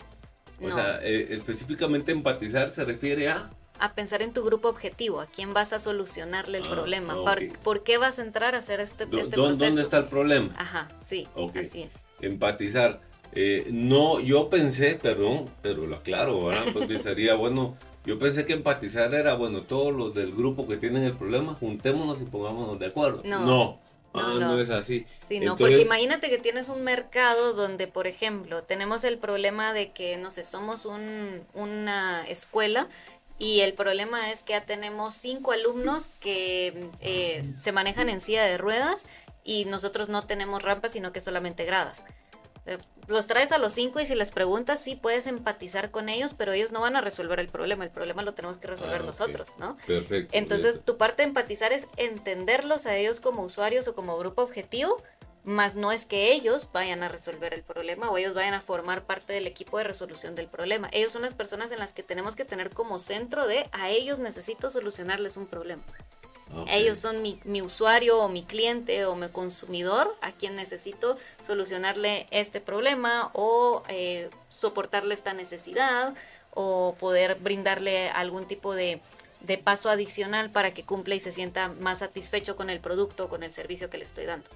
[0.60, 0.74] O no.
[0.74, 3.50] sea, eh, específicamente empatizar se refiere a...
[3.78, 7.24] a pensar en tu grupo objetivo, a quién vas a solucionarle el Ah, problema, ok.
[7.24, 9.64] por, por qué vas a entrar a hacer este, dó- este proceso.
[9.66, 10.50] ¿Dónde está el problema?
[10.56, 12.02] Ajá, sí, así es.
[12.20, 13.00] empatizar.
[13.36, 16.66] Eh, no, yo pensé, perdón, pero lo aclaro, ¿verdad?
[16.72, 17.76] Porque sería bueno.
[18.06, 22.20] Yo pensé que empatizar era, bueno, todos los del grupo que tienen el problema, juntémonos
[22.20, 23.22] y pongámonos de acuerdo.
[23.24, 23.80] No, No,
[24.14, 24.40] ah, no.
[24.40, 25.06] no es así.
[25.20, 29.72] Sí, no, Entonces, porque imagínate que tienes un mercado donde, por ejemplo, tenemos el problema
[29.72, 32.88] de que, no sé, somos un, una escuela
[33.38, 38.44] y el problema es que ya tenemos cinco alumnos que eh, se manejan en silla
[38.44, 39.06] de ruedas
[39.42, 42.04] y nosotros no tenemos rampas, sino que solamente gradas.
[42.66, 46.32] Eh, Los traes a los cinco y si les preguntas, sí puedes empatizar con ellos,
[46.32, 47.84] pero ellos no van a resolver el problema.
[47.84, 49.76] El problema lo tenemos que resolver Ah, nosotros, ¿no?
[49.86, 50.30] Perfecto.
[50.36, 55.02] Entonces, tu parte de empatizar es entenderlos a ellos como usuarios o como grupo objetivo,
[55.44, 59.02] más no es que ellos vayan a resolver el problema o ellos vayan a formar
[59.04, 60.88] parte del equipo de resolución del problema.
[60.90, 64.18] Ellos son las personas en las que tenemos que tener como centro de a ellos
[64.20, 65.82] necesito solucionarles un problema.
[66.68, 72.26] Ellos son mi, mi usuario o mi cliente o mi consumidor a quien necesito solucionarle
[72.30, 76.14] este problema o eh, soportarle esta necesidad
[76.52, 79.00] o poder brindarle algún tipo de,
[79.40, 83.28] de paso adicional para que cumpla y se sienta más satisfecho con el producto o
[83.28, 84.48] con el servicio que le estoy dando.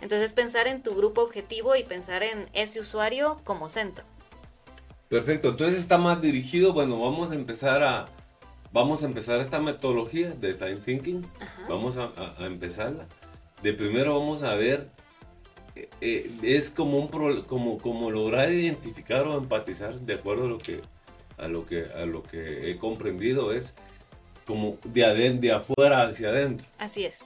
[0.00, 4.04] Entonces pensar en tu grupo objetivo y pensar en ese usuario como centro.
[5.08, 8.06] Perfecto, entonces está más dirigido, bueno, vamos a empezar a
[8.74, 11.24] vamos a empezar esta metodología de design thinking.
[11.40, 11.62] Ajá.
[11.68, 13.06] Vamos a, a- a empezarla.
[13.62, 14.88] De primero vamos a ver
[15.76, 20.48] eh, eh, es como un pro- como como lograr identificar o empatizar de acuerdo a
[20.48, 20.82] lo que
[21.38, 23.74] a lo que a lo que he comprendido es
[24.46, 26.66] como de aden- de afuera hacia adentro.
[26.78, 27.24] Así es.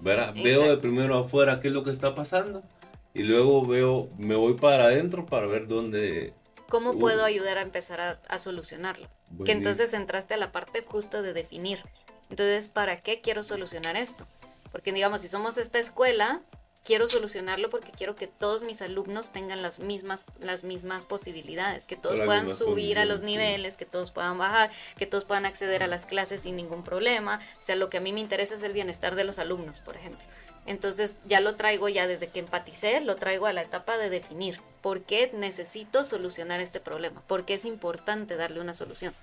[0.00, 0.34] ¿verdad?
[0.34, 2.62] Veo de primero afuera qué es lo que está pasando
[3.14, 6.34] y luego veo me voy para adentro para ver dónde
[6.68, 6.98] ¿Cómo Uh.
[6.98, 9.08] puedo ayudar a empezar a, a solucionarlo?
[9.44, 11.82] Que entonces entraste a la parte justo de definir.
[12.30, 14.26] Entonces, ¿para qué quiero solucionar esto?
[14.72, 16.40] Porque digamos, si somos esta escuela,
[16.84, 21.96] quiero solucionarlo porque quiero que todos mis alumnos tengan las mismas, las mismas posibilidades, que
[21.96, 23.26] todos puedan subir a los sí.
[23.26, 27.40] niveles, que todos puedan bajar, que todos puedan acceder a las clases sin ningún problema.
[27.58, 29.96] O sea, lo que a mí me interesa es el bienestar de los alumnos, por
[29.96, 30.24] ejemplo.
[30.66, 34.58] Entonces ya lo traigo ya desde que empaticé, lo traigo a la etapa de definir
[34.82, 39.14] por qué necesito solucionar este problema, por qué es importante darle una solución.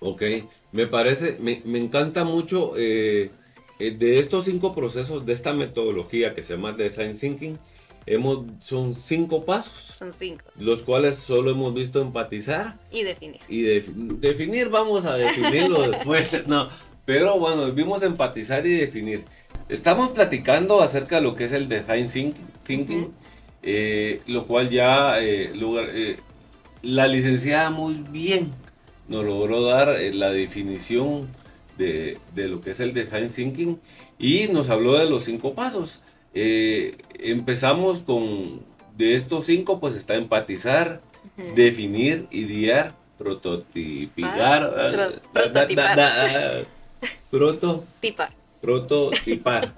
[0.00, 0.22] Ok,
[0.72, 3.30] me parece, me, me encanta mucho eh,
[3.78, 7.58] eh, de estos cinco procesos, de esta metodología que se llama Design Thinking,
[8.04, 10.44] hemos, son cinco pasos, Son cinco.
[10.58, 13.40] los cuales solo hemos visto empatizar Y definir.
[13.48, 16.68] y def- definir, vamos a definirlo después, no,
[17.06, 19.24] pero bueno, vimos empatizar y definir.
[19.68, 23.12] Estamos platicando acerca de lo que es el Design think- Thinking,
[23.62, 26.18] eh, lo cual ya eh, lugar- eh,
[26.82, 28.52] la licenciada muy bien
[29.08, 31.28] nos logró dar la definición
[31.78, 33.80] de, de lo que es el Design Thinking
[34.18, 36.00] y nos habló de los cinco pasos.
[37.18, 38.60] Empezamos con,
[38.96, 41.00] de estos cinco, pues está empatizar,
[41.54, 42.94] definir, idear.
[44.64, 44.90] Ah, ah,
[45.32, 45.96] prototipar.
[45.96, 46.64] da- da- da-
[47.30, 48.30] proto, Tipa.
[48.64, 49.72] Prototipar.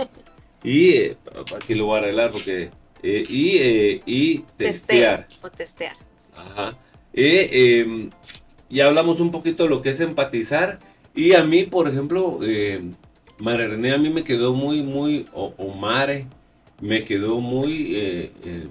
[0.62, 1.16] y eh,
[1.56, 2.70] aquí lo voy a arreglar porque.
[3.02, 5.26] eh, y, eh, y testear.
[5.26, 5.96] Testear o testear.
[6.36, 6.76] Ajá.
[7.12, 8.10] Eh, eh,
[8.68, 10.78] ya hablamos un poquito de lo que es empatizar.
[11.14, 12.82] Y a mí, por ejemplo, eh,
[13.38, 16.26] María René, a mí me quedó muy, muy, o, o Mare,
[16.82, 18.68] me quedó muy eh,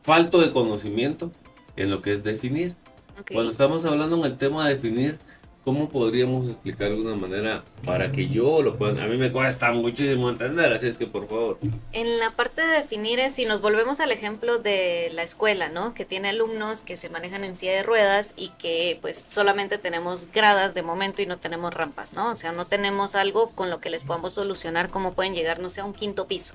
[0.00, 1.30] falto de conocimiento
[1.76, 2.74] en lo que es definir.
[3.20, 3.32] Ok.
[3.32, 5.18] Cuando estamos hablando en el tema de definir,
[5.64, 9.02] ¿cómo podríamos explicar de una manera para que yo lo pueda?
[9.02, 11.58] A mí me cuesta muchísimo entender, así es que por favor.
[11.92, 15.94] En la parte de definir es, si nos volvemos al ejemplo de la escuela, ¿no?
[15.94, 20.28] Que tiene alumnos que se manejan en silla de ruedas y que pues solamente tenemos
[20.32, 22.30] gradas de momento y no tenemos rampas, ¿no?
[22.30, 25.70] O sea, no tenemos algo con lo que les podamos solucionar cómo pueden llegar, no
[25.70, 26.54] sé, a un quinto piso.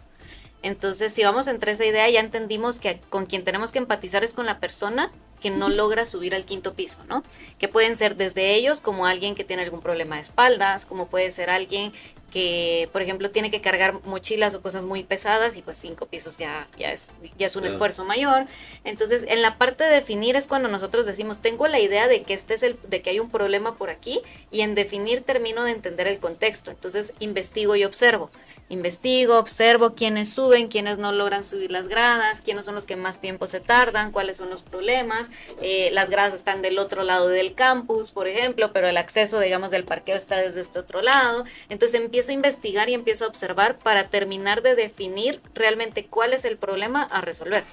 [0.62, 4.34] Entonces, si vamos entre esa idea, ya entendimos que con quien tenemos que empatizar es
[4.34, 5.10] con la persona
[5.42, 7.24] que no logra subir al quinto piso, ¿no?
[7.58, 11.32] Que pueden ser desde ellos como alguien que tiene algún problema de espaldas, como puede
[11.32, 11.94] ser alguien
[12.32, 16.38] que, por ejemplo, tiene que cargar mochilas o cosas muy pesadas y pues cinco pisos
[16.38, 17.74] ya, ya, es, ya es un Claro.
[17.74, 18.46] esfuerzo mayor.
[18.84, 22.36] Entonces, en la parte de definir es cuando nosotros decimos, tengo la idea de que
[22.36, 24.22] este es el, de que hay un problema por aquí
[24.52, 26.70] y en definir termino de entender el contexto.
[26.70, 28.30] Entonces, investigo y observo.
[28.72, 33.20] Investigo, observo quiénes suben, quiénes no logran subir las gradas, quiénes son los que más
[33.20, 35.32] tiempo se tardan, cuáles son los problemas.
[35.62, 39.72] Eh, las gradas están del otro lado del campus, por ejemplo, pero el acceso, digamos,
[39.72, 41.46] del parqueo está desde este otro lado.
[41.70, 46.46] Entonces empiezo a investigar y empiezo a observar para terminar de definir realmente cuál es
[46.46, 47.64] el problema a resolver.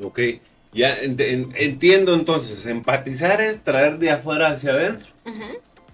[0.00, 0.20] Ok,
[0.72, 5.08] ya ent- en- entiendo entonces, empatizar es traer de afuera hacia adentro.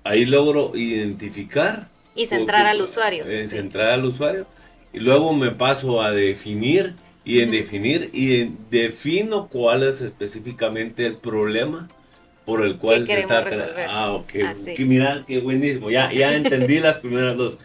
[0.05, 1.88] Ahí logro identificar.
[2.18, 3.24] Y centrar al usuario.
[3.26, 3.57] eh, sí.
[3.57, 4.46] Centrar al usuario.
[4.92, 6.94] Y luego me paso a definir.
[7.24, 11.88] Y en definir, y en- defino cuál es específicamente el problema
[12.46, 13.42] por el cual se está.
[13.42, 13.87] resolver.
[13.90, 14.31] Ah, ok.
[14.46, 14.74] Así.
[14.78, 15.90] Mira, qué buenísimo.
[15.90, 17.59] Ya, ya entendí las primeras dos.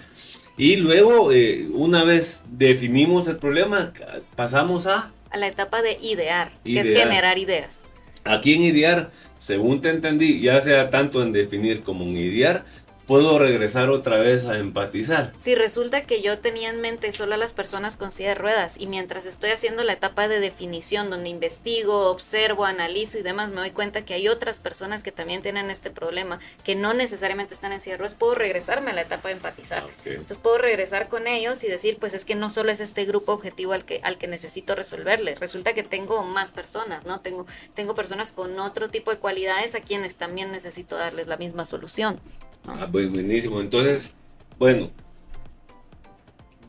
[0.58, 3.94] Y luego, eh, una vez definimos el problema,
[4.36, 5.12] pasamos a.
[5.32, 7.08] A la etapa de idear, que es Idear.
[7.08, 7.86] generar ideas.
[8.26, 12.66] Aquí en idear, según te entendí, ya sea tanto en definir como en idear,
[13.06, 15.34] puedo regresar otra vez a empatizar.
[15.38, 18.78] Si resulta que yo tenía en mente solo a las personas con silla de ruedas
[18.80, 23.62] y mientras estoy haciendo la etapa de definición donde investigo, observo, analizo y demás, me
[23.62, 27.72] doy cuenta que hay otras personas que también tienen este problema, que no necesariamente están
[27.72, 29.84] en silla de ruedas, puedo regresarme a la etapa de empatizar.
[29.84, 29.92] Ok.
[30.06, 33.34] Entonces puedo regresar con ellos y decir, pues es que no solo es este grupo
[33.34, 37.20] objetivo al que, al que necesito resolverle, resulta que tengo más personas, ¿no?
[37.20, 41.66] Tengo, tengo personas con otro tipo de cualidades a quienes también necesito darles la misma
[41.66, 42.20] solución.
[42.68, 43.60] Ah, pues buenísimo.
[43.62, 44.12] Entonces,
[44.58, 44.90] bueno,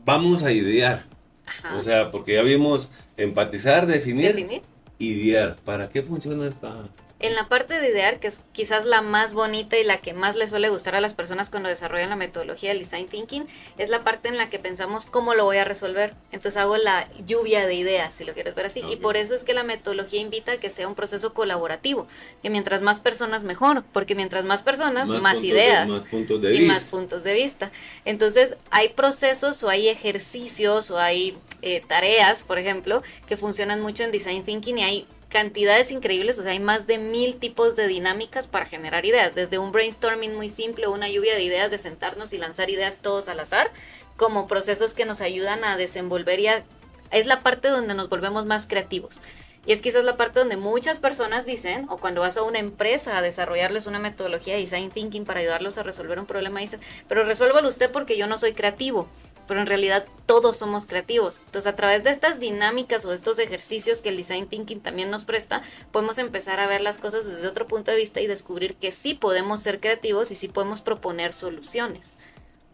[0.03, 1.05] vamos a idear.
[1.45, 1.75] Ajá.
[1.77, 4.61] O sea, porque ya vimos empatizar, definir, Definir.
[4.99, 5.55] idear.
[5.63, 6.87] ¿Para qué funciona esta?
[7.25, 10.35] En la parte de idear, que es quizás la más bonita y la que más
[10.35, 13.45] le suele gustar a las personas cuando desarrollan la metodología del design thinking,
[13.77, 16.13] es la parte en la que pensamos cómo lo voy a resolver.
[16.31, 18.81] Entonces hago la lluvia de ideas, si lo quieres ver así.
[18.89, 22.07] Y por eso es que la metodología invita a que sea un proceso colaborativo,
[22.41, 26.53] que mientras más personas mejor, porque mientras más personas, más, de- ideas más puntos de
[26.53, 26.73] y vista.
[26.73, 27.71] más puntos de vista.
[28.05, 34.03] Entonces, hay procesos o hay ejercicios o hay eh, tareas, por ejemplo, que funcionan mucho
[34.03, 37.87] en design thinking y hay cantidades increíbles, o sea, hay más de mil tipos de
[37.87, 42.31] dinámicas para generar ideas, desde un brainstorming muy simple, una lluvia de ideas de sentarnos
[42.33, 43.71] y lanzar ideas todos al azar,
[44.17, 46.63] como procesos que nos ayudan a desenvolver y a-
[47.11, 49.19] es la parte donde nos volvemos más creativos.
[49.67, 53.17] Y es quizás la parte donde muchas personas dicen, o cuando vas a una empresa
[53.17, 57.23] a desarrollarles una metodología de design thinking para ayudarlos a resolver un problema, dicen, pero
[57.23, 59.07] resuélvalo usted porque yo no soy creativo.
[59.47, 61.39] Pero en realidad todos somos creativos.
[61.45, 65.25] Entonces, a través de estas dinámicas o estos ejercicios que el design thinking también nos
[65.25, 68.91] presta, podemos empezar a ver las cosas desde otro punto de vista y descubrir que
[68.91, 72.15] sí podemos ser creativos y sí podemos proponer soluciones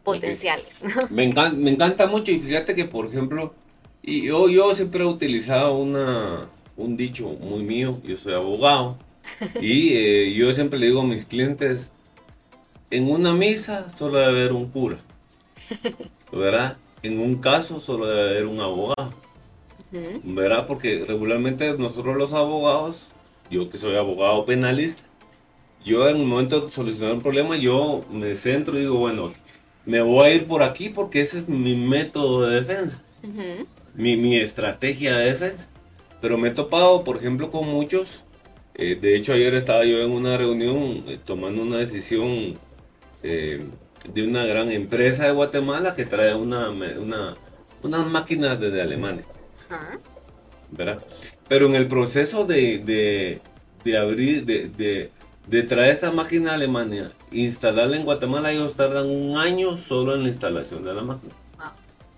[0.03, 0.83] potenciales.
[0.83, 1.07] ¿no?
[1.09, 3.53] Me encanta, me encanta mucho y fíjate que, por ejemplo,
[4.03, 8.97] y yo, yo siempre he utilizado una, un dicho muy mío, yo soy abogado,
[9.61, 11.89] y eh, yo siempre le digo a mis clientes,
[12.89, 14.97] en una misa solo debe haber un cura,
[16.31, 16.77] ¿verdad?
[17.03, 19.13] En un caso solo debe haber un abogado.
[20.23, 20.67] ¿verdad?
[20.67, 23.07] Porque regularmente nosotros los abogados,
[23.49, 25.03] yo que soy abogado penalista,
[25.83, 29.33] yo en el momento de solucionar un problema, yo me centro y digo, bueno,
[29.85, 33.01] me voy a ir por aquí porque ese es mi método de defensa,
[33.95, 35.67] mi, mi estrategia de defensa.
[36.21, 38.23] Pero me he topado, por ejemplo, con muchos.
[38.75, 42.53] eh, de hecho, ayer estaba yo en una reunión eh, tomando una decisión
[43.23, 43.65] eh,
[44.07, 47.35] de una gran empresa de Guatemala que trae una, una,
[47.83, 49.25] unas máquinas desde Alemania.
[49.69, 49.99] Ajá.
[50.71, 51.03] ¿verdad?
[51.47, 53.41] Pero en el proceso de, de,
[53.83, 55.11] de abrir, de, de
[55.47, 60.23] de traer esta máquina a Alemania, instalarla en Guatemala, ellos tardan un año solo en
[60.23, 61.33] la instalación de la máquina.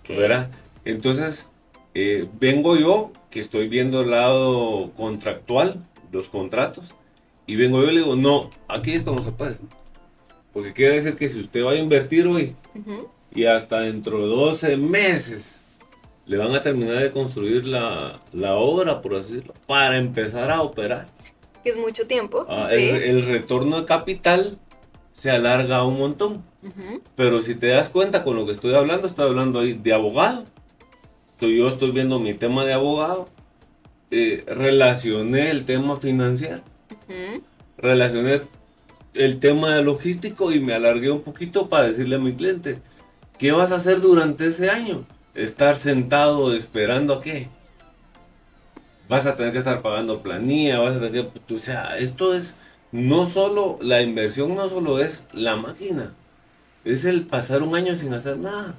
[0.07, 0.51] ¿Verdad?
[0.83, 1.49] Entonces,
[1.93, 6.93] eh, vengo yo, que estoy viendo el lado contractual, los contratos,
[7.47, 9.57] y vengo yo y le digo, no, aquí esto no se puede.
[10.53, 12.55] Porque quiere decir que si usted va a invertir hoy
[13.33, 15.59] y hasta dentro de 12 meses
[16.25, 20.61] le van a terminar de construir la, la obra, por así decirlo, para empezar a
[20.61, 21.07] operar.
[21.63, 22.45] Que es mucho tiempo.
[22.47, 22.75] Ah, sí.
[22.75, 24.57] el, el retorno de capital
[25.11, 26.43] se alarga un montón.
[27.15, 30.45] Pero si te das cuenta con lo que estoy hablando, estoy hablando ahí de abogado.
[31.41, 33.27] Yo estoy viendo mi tema de abogado.
[34.11, 36.61] eh, relacioné el tema financiero.
[36.91, 37.43] Ujú.
[37.77, 38.41] Relacioné
[39.13, 42.79] el tema de logístico y me alargué un poquito para decirle a mi cliente,
[43.37, 45.05] ¿qué vas a hacer durante ese año?
[45.35, 47.47] Estar sentado esperando a qué?
[49.09, 51.53] Vas a tener que estar pagando planilla, vas a tener que...
[51.53, 52.55] O sea, esto es
[52.91, 56.13] no solo, la inversión no solo es la máquina,
[56.85, 58.75] es el pasar un año sin hacer nada.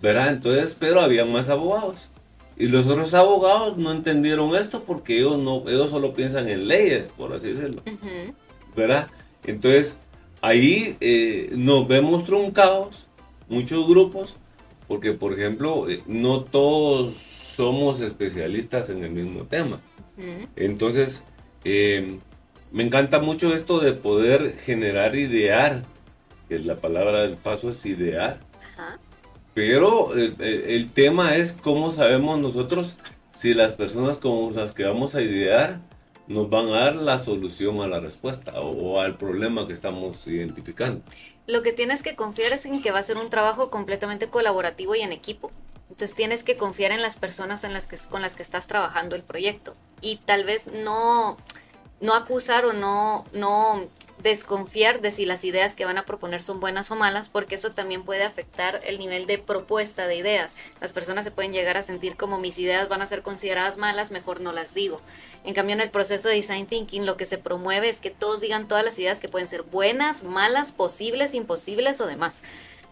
[0.00, 0.30] ¿Verdad?
[0.30, 2.08] Entonces, pero había más abogados.
[2.56, 7.08] Y los otros abogados no entendieron esto porque ellos, no, ellos solo piensan en leyes,
[7.16, 7.82] por así decirlo.
[8.76, 9.08] ¿verdad?
[9.44, 9.96] Entonces,
[10.40, 13.06] ahí eh, nos vemos truncados,
[13.48, 14.36] muchos grupos,
[14.88, 19.80] porque, por ejemplo, eh, no todos somos especialistas en el mismo tema.
[20.56, 21.24] Entonces,
[21.64, 22.18] eh,
[22.70, 25.82] me encanta mucho esto de poder generar idear,
[26.48, 28.40] que la palabra del paso es idear,
[28.74, 28.98] Ajá.
[29.54, 32.96] pero el tema es cómo sabemos nosotros
[33.32, 35.80] si las personas con las que vamos a idear
[36.32, 41.02] nos van a dar la solución a la respuesta o, al problema que estamos identificando.
[41.46, 44.94] Lo que tienes que confiar es en que va a ser un trabajo completamente colaborativo
[44.94, 45.50] y en equipo.
[45.90, 47.66] Entonces tienes que confiar en las personas
[48.08, 49.74] con las que estás trabajando el proyecto.
[50.00, 51.36] Y tal vez no,
[52.02, 53.88] no acusar o no, no
[54.22, 57.72] desconfiar de si las ideas que van a proponer son buenas o malas, porque eso
[57.72, 60.54] también puede afectar el nivel de propuesta de ideas.
[60.80, 64.10] Las personas se pueden llegar a sentir como mis ideas van a ser consideradas malas,
[64.10, 65.00] mejor no las digo.
[65.44, 68.40] En cambio, en el proceso de design thinking, lo que se promueve es que todos
[68.40, 72.42] digan todas las ideas que pueden ser buenas, malas, posibles, imposibles o demás.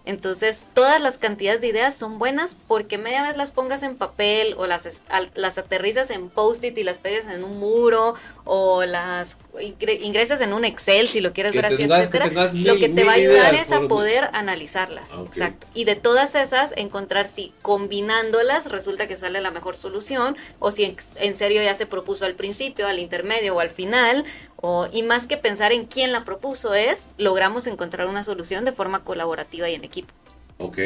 [0.07, 4.55] Entonces, todas las cantidades de ideas son buenas porque media vez las pongas en papel
[4.57, 5.03] o las,
[5.35, 10.53] las aterrizas en post-it y las pegues en un muro o las ingre- ingresas en
[10.53, 12.51] un Excel si lo quieres Que ver así, tengas- que etcétera.
[12.55, 15.11] Lo que te va a ayudar es a poder analizarlas.
[15.13, 15.23] Ah.
[15.27, 15.67] Exacto.
[15.75, 20.85] Y de todas esas, encontrar si combinándolas resulta que sale la mejor solución o si
[20.85, 24.25] en, en serio ya se propuso al principio, al intermedio o al final.
[24.63, 28.73] O, y más que pensar en quién la propuso es, logramos encontrar una solución de
[28.73, 30.13] forma colaborativa y en equipo.
[30.59, 30.79] Ok.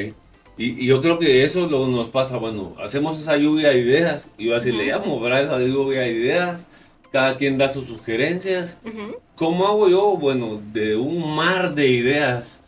[0.56, 4.30] Y, y yo creo que eso lo nos pasa, bueno, hacemos esa lluvia de ideas,
[4.38, 5.42] y así le llamo, ¿verdad?
[5.42, 6.68] Esa lluvia de ideas,
[7.10, 8.78] cada quien da sus sugerencias.
[8.84, 9.16] Ujú.
[9.34, 10.16] ¿Cómo hago yo?
[10.16, 12.60] Bueno, de un mar de ideas.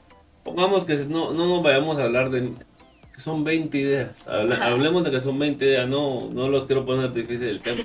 [0.42, 2.50] Pongamos que no, no nos vayamos a hablar de
[3.14, 4.26] que son 20 ideas.
[4.26, 7.82] Habla- hablemos de que son 20 ideas, no, no los quiero poner difícil el tema.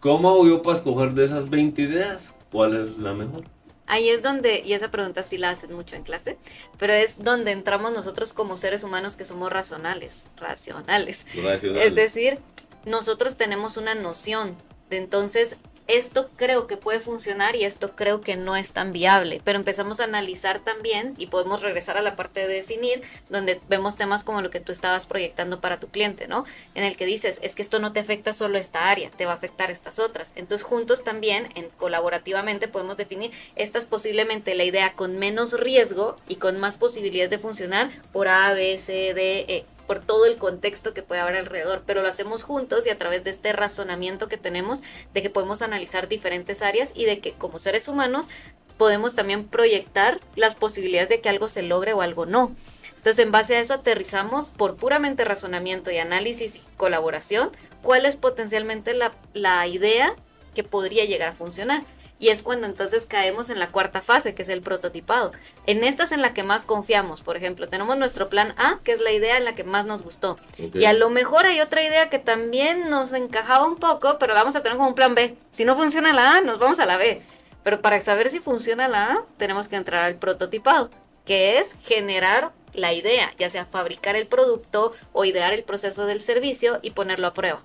[0.00, 2.34] ¿Cómo hago yo para escoger de esas 20 ideas?
[2.50, 3.44] ¿Cuál es la mejor?
[3.86, 6.38] Ahí es donde, y esa pregunta sí la hacen mucho en clase,
[6.76, 11.24] pero es donde entramos nosotros como seres humanos que somos racionales, racionales.
[11.42, 11.82] Racional.
[11.82, 12.38] Es decir,
[12.84, 14.56] nosotros tenemos una noción
[14.90, 15.56] de entonces
[15.88, 20.00] esto creo que puede funcionar y esto creo que no es tan viable, pero empezamos
[20.00, 24.42] a analizar también y podemos regresar a la parte de definir donde vemos temas como
[24.42, 26.44] lo que tú estabas proyectando para tu cliente, ¿no?
[26.74, 29.32] En el que dices, es que esto no te afecta solo esta área, te va
[29.32, 30.32] a afectar estas otras.
[30.36, 36.16] Entonces juntos también, en, colaborativamente, podemos definir esta es posiblemente la idea con menos riesgo
[36.28, 40.36] y con más posibilidades de funcionar por A, B, C, D, E por todo el
[40.36, 44.28] contexto que puede haber alrededor, pero lo hacemos juntos y a través de este razonamiento
[44.28, 44.82] que tenemos
[45.14, 48.28] de que podemos analizar diferentes áreas y de que como seres humanos
[48.76, 52.54] podemos también proyectar las posibilidades de que algo se logre o algo no.
[52.96, 57.50] Entonces, en base a eso aterrizamos por puramente razonamiento y análisis y colaboración,
[57.82, 60.14] cuál es potencialmente la, la idea
[60.54, 61.84] que podría llegar a funcionar.
[62.18, 65.32] Y es cuando entonces caemos en la cuarta fase, que es el prototipado.
[65.66, 67.22] En esta es en la que más confiamos.
[67.22, 70.02] Por ejemplo, tenemos nuestro plan A, que es la idea en la que más nos
[70.02, 70.32] gustó.
[70.62, 70.74] Ok.
[70.74, 74.40] Y a lo mejor hay otra idea que también nos encajaba un poco, pero la
[74.40, 75.36] vamos a tener como un plan B.
[75.52, 77.22] Si no funciona la A, nos vamos a la B.
[77.62, 80.90] Pero para saber si funciona la A, tenemos que entrar al prototipado,
[81.24, 86.20] que es generar la idea, ya sea fabricar el producto o idear el proceso del
[86.20, 87.62] servicio y ponerlo a prueba.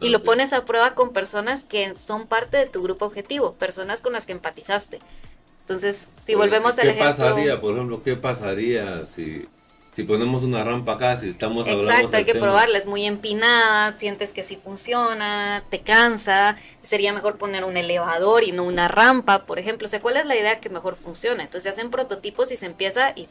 [0.00, 4.02] Y lo pones a prueba con personas que son parte de tu grupo objetivo, personas
[4.02, 5.00] con las que empatizaste.
[5.60, 7.10] Entonces, si volvemos al ¿Qué ejemplo...
[7.10, 9.48] pasaría, por ejemplo, qué pasaría si,
[9.92, 13.98] si ponemos una rampa acá, si estamos hablando Exacto, hay que probarla, es muy empinada,
[13.98, 19.46] sientes que sí funciona, te cansa, sería mejor poner un elevador y no una rampa,
[19.46, 19.86] por ejemplo.
[19.86, 21.42] O sea, ¿cuál es la idea que mejor funciona?
[21.42, 23.28] Entonces se hacen prototipos y se empieza y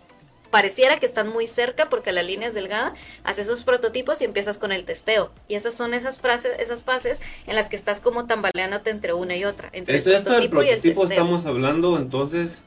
[0.56, 2.94] pareciera que están muy cerca porque la línea es delgada,
[3.26, 5.34] haces esos prototipos y empiezas con el testeo.
[5.50, 9.36] Y esas son esas frases, esas fases en las que estás como tambaleándote entre una
[9.36, 9.68] y otra.
[9.74, 12.64] Entre esto, el prototipo, y el estamos hablando, entonces,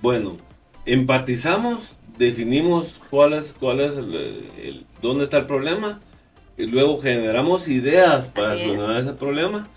[0.00, 0.36] bueno,
[0.84, 6.00] empatizamos, definimos cuál es, cuál es el, dónde está el problema
[6.56, 9.68] y luego generamos ideas para solucionar ese problema.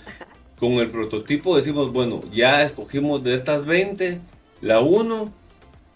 [0.58, 4.20] Con el prototipo decimos, bueno, ya escogimos de estas 20,
[4.62, 5.45] la 1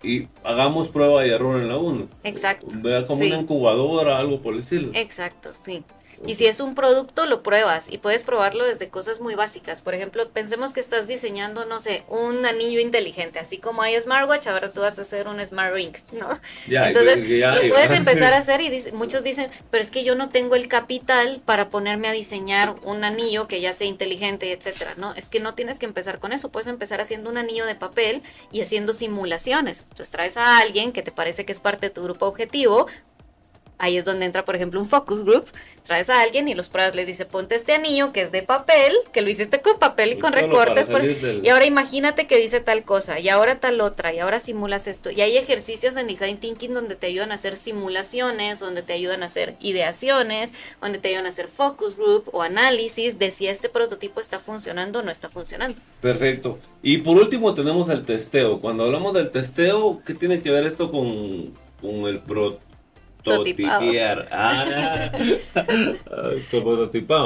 [0.04, 2.08] y hagamos prueba y error en la 1.
[2.24, 2.68] Exacto.
[2.82, 4.92] Vea como una incubadora, algo por el estilo.
[4.94, 5.84] Exacto, sí.
[6.26, 9.82] Y si es un producto, lo pruebas y puedes probarlo desde cosas muy básicas.
[9.82, 13.40] Por ejemplo, pensemos que estás diseñando, no sé, un anillo inteligente.
[13.40, 16.40] Así como hay smartwatch, ahora tú vas a hacer un smart ring, ¿no?
[16.68, 20.56] Entonces, lo puedes empezar a hacer y muchos dicen, pero es que yo no tengo
[20.56, 25.14] el capital para ponerme a diseñar un anillo que ya sea inteligente, etcétera, ¿no?
[25.16, 26.50] Es que no tienes que empezar con eso.
[26.50, 29.82] Puedes empezar haciendo un anillo de papel y haciendo simulaciones.
[29.82, 32.88] Entonces traes a alguien que te parece que es parte de tu grupo objetivo,
[33.80, 35.46] Ahí es donde entra, por ejemplo, un focus group.
[35.84, 38.94] Traes a alguien y los pruebas les dice, ponte este anillo que es de papel,
[39.14, 40.90] que lo hiciste con papel y, con recortes.
[41.42, 45.12] Y ahora imagínate que dice tal cosa, y ahora tal otra, y ahora simulas esto.
[45.12, 49.24] Y hay ejercicios en Design Thinking donde te ayudan a hacer simulaciones, donde te ayudan
[49.24, 53.70] a hacer ideaciones, donde te ayudan a hacer focus group o análisis de si este
[53.70, 55.80] prototipo está funcionando o no está funcionando.
[56.02, 56.60] Perfecto.
[56.84, 58.60] Y por último tenemos el testeo.
[58.60, 62.69] Cuando hablamos del testeo, ¿qué tiene que ver esto con, con el prototipo?
[63.24, 64.28] Prototipiar.
[64.32, 65.12] Ah.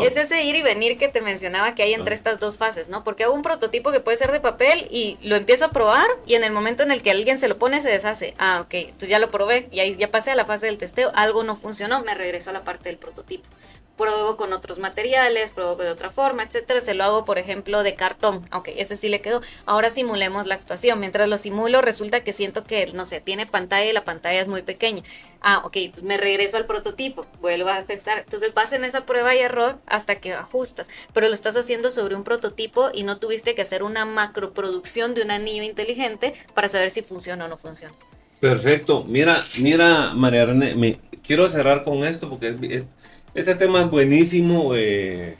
[0.03, 2.15] Es ese ir y venir que te mencionaba que hay entre ah.
[2.15, 3.03] estas dos fases, ¿no?
[3.03, 6.35] Porque hago un prototipo que puede ser de papel y lo empiezo a probar y
[6.35, 8.33] en el momento en el que alguien se lo pone se deshace.
[8.37, 11.11] Ah, ok, entonces ya lo probé y ahí ya pasé a la fase del testeo,
[11.15, 13.47] algo no funcionó, me regreso a la parte del prototipo
[13.95, 16.81] pruebo con otros materiales, pruebo de otra forma, etcétera.
[16.81, 18.47] Se lo hago, por ejemplo, de cartón.
[18.51, 19.41] Ok, ese sí le quedó.
[19.65, 20.99] Ahora simulemos la actuación.
[20.99, 24.47] Mientras lo simulo, resulta que siento que, no sé, tiene pantalla y la pantalla es
[24.47, 25.03] muy pequeña.
[25.43, 28.19] Ah, ok, entonces me regreso al prototipo, vuelvo a ajustar.
[28.19, 30.89] Entonces vas en esa prueba y error hasta que ajustas.
[31.13, 35.21] Pero lo estás haciendo sobre un prototipo y no tuviste que hacer una macroproducción de
[35.21, 37.93] un anillo inteligente para saber si funciona o no funciona.
[38.39, 39.03] Perfecto.
[39.03, 42.85] Mira, mira, María René, me quiero cerrar con esto porque es
[43.33, 45.35] este tema es buenísimo eh,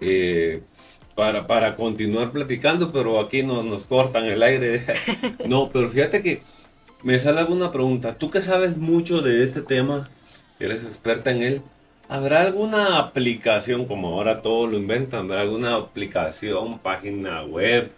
[0.00, 0.62] eh,
[1.14, 4.84] para, para, continuar platicando, pero aquí no, nos cortan el aire.
[5.46, 6.42] no, pero fíjate que
[7.02, 8.16] me sale alguna pregunta.
[8.16, 10.10] Tú que sabes mucho de este tema,
[10.60, 11.62] eres experta en él,
[12.08, 17.92] ¿habrá alguna aplicación, como ahora todo lo inventan, ¿habrá alguna aplicación, página web?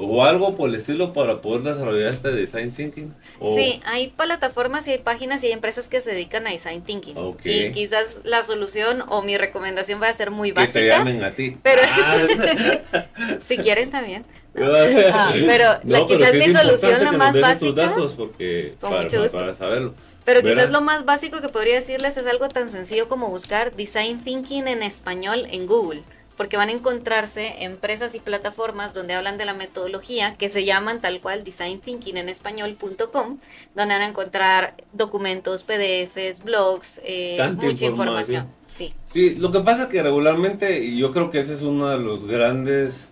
[0.00, 3.14] o algo por el estilo para poder desarrollar este design thinking?
[3.52, 7.16] Sí, hay plataformas y hay páginas y hay empresas que se dedican a design thinking.
[7.44, 10.72] Y quizás la solución o mi recomendación va a ser muy básica.
[10.78, 11.56] Que te llamen a ti.
[11.62, 13.06] Pero ah.
[13.40, 14.24] si quieren también.
[14.56, 17.94] Ah, pero quizás mi solución la más básica.
[18.16, 19.94] porque para, saberlo.
[20.24, 24.20] Pero quizás lo más básico que podría decirles es algo tan sencillo como buscar design
[24.22, 26.02] thinking en español en Google
[26.38, 31.00] porque van a encontrarse empresas y plataformas donde hablan de la metodología que se llaman
[31.00, 33.38] tal cual design thinking en español.com,
[33.74, 38.46] donde van a encontrar documentos, PDFs, blogs, eh, mucha información.
[38.68, 38.94] Sí.
[39.04, 41.98] sí, lo que pasa es que regularmente, y yo creo que ese es uno de
[41.98, 43.10] los grandes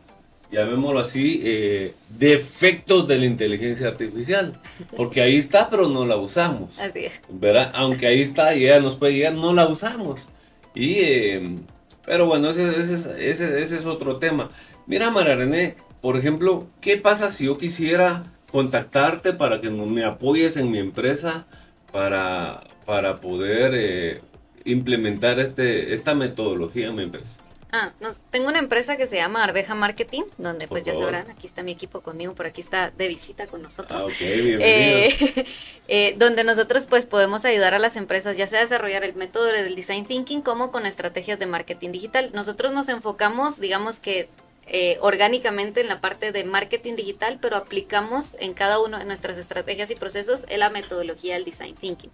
[0.51, 4.61] llamémoslo así, eh, defectos de la inteligencia artificial.
[4.97, 6.79] Porque ahí está, pero no la usamos.
[6.79, 7.13] Así es.
[7.29, 7.71] ¿verdad?
[7.75, 10.27] Aunque ahí está y ella nos puede llegar, no la usamos.
[10.75, 11.59] Y eh,
[12.07, 12.95] pero bueno, ese, ese,
[13.31, 14.51] ese, ese es otro tema.
[14.87, 20.57] Mira, María René, por ejemplo, ¿qué pasa si yo quisiera contactarte para que me apoyes
[20.57, 21.47] en mi empresa
[21.93, 24.21] para, para poder eh,
[24.65, 27.41] implementar este, esta metodología en mi empresa?
[27.79, 27.93] Ah,
[28.31, 31.73] tengo una empresa que se llama Arveja Marketing, donde pues ya sabrán, aquí está mi
[31.73, 34.05] equipo conmigo, por aquí está de visita con nosotros.
[34.09, 35.47] Ah, eh,
[35.89, 39.45] eh, donde nosotros pues podemos ayudar a las empresas ya sea a desarrollar el método
[39.45, 42.31] del design thinking como con estrategias de marketing digital.
[42.33, 44.31] Nosotros nos enfocamos, digamos que
[44.69, 49.39] eh, orgánicamente en la parte de marketing digital, pero aplicamos en cada una de nuestras
[49.39, 52.11] estrategias y procesos en la metodología del design thinking.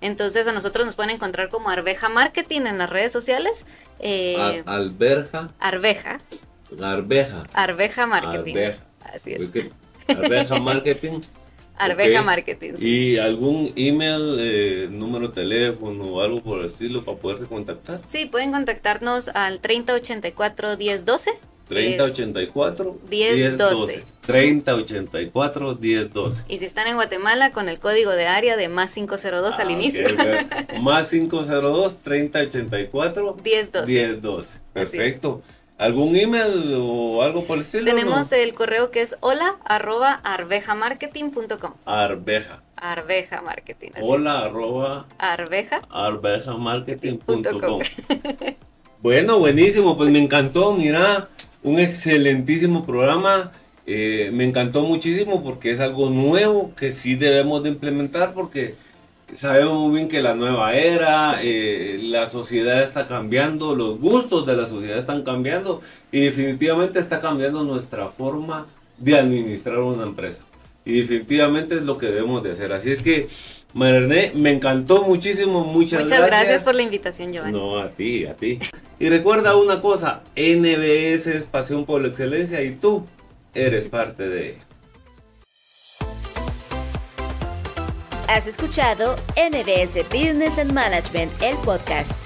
[0.00, 3.66] Entonces a nosotros nos pueden encontrar como Arveja Marketing en las redes sociales.
[3.98, 5.52] Eh, Alberja.
[5.58, 6.20] Arveja.
[6.80, 7.44] Arveja.
[7.52, 8.54] Arveja Marketing.
[8.54, 8.84] Arveja.
[9.00, 9.72] Así es.
[10.08, 11.20] Arveja Marketing.
[11.76, 12.74] Arveja Marketing.
[12.78, 18.00] ¿Y algún email, eh, número de teléfono o algo por el estilo para poderte contactar?
[18.06, 21.32] Sí, pueden contactarnos al 3084 1012
[21.68, 24.04] 3084 1012.
[24.20, 26.44] 3084 1012.
[26.48, 29.72] Y si están en Guatemala, con el código de área de más 502 al Ah,
[29.72, 30.06] inicio.
[30.06, 30.78] ok, ok.
[30.82, 33.92] Más 502 3084 1012.
[33.92, 34.48] 1012.
[34.48, 34.62] Así es.
[34.72, 35.42] Perfecto.
[35.78, 37.84] ¿Algún email o algo por el estilo?
[37.84, 38.36] Tenemos no?
[38.38, 41.74] el correo que es hola arroba arvejamarketing.com.
[41.84, 42.62] Arveja.
[42.76, 43.90] Arveja Marketing.
[44.00, 45.82] Hola arroba Arveja.
[45.90, 47.80] arvejamarketing.com.
[49.02, 51.28] Bueno, buenísimo, pues me encantó, mira,
[51.66, 53.52] un excelentísimo programa.
[53.88, 58.74] eh, me encantó muchísimo porque es algo nuevo que sí debemos de implementar porque
[59.32, 64.56] sabemos muy bien que la nueva era, eh, la sociedad está cambiando, los gustos de
[64.56, 68.66] la sociedad están cambiando y definitivamente está cambiando nuestra forma
[68.98, 70.44] de administrar una empresa.
[70.84, 72.72] Y definitivamente es lo que debemos de hacer.
[72.72, 73.28] Así es que,
[73.74, 76.62] María me encantó muchísimo, muchas, Muchas gracias.
[76.62, 77.58] por la invitación, Giovanni.
[77.58, 78.58] No, a ti, a ti.
[78.98, 83.06] Y recuerda una cosa, NBS es pasión por la excelencia y tú
[83.54, 84.62] eres parte de ella.
[88.28, 92.25] Has escuchado NBS Business and Management, el podcast.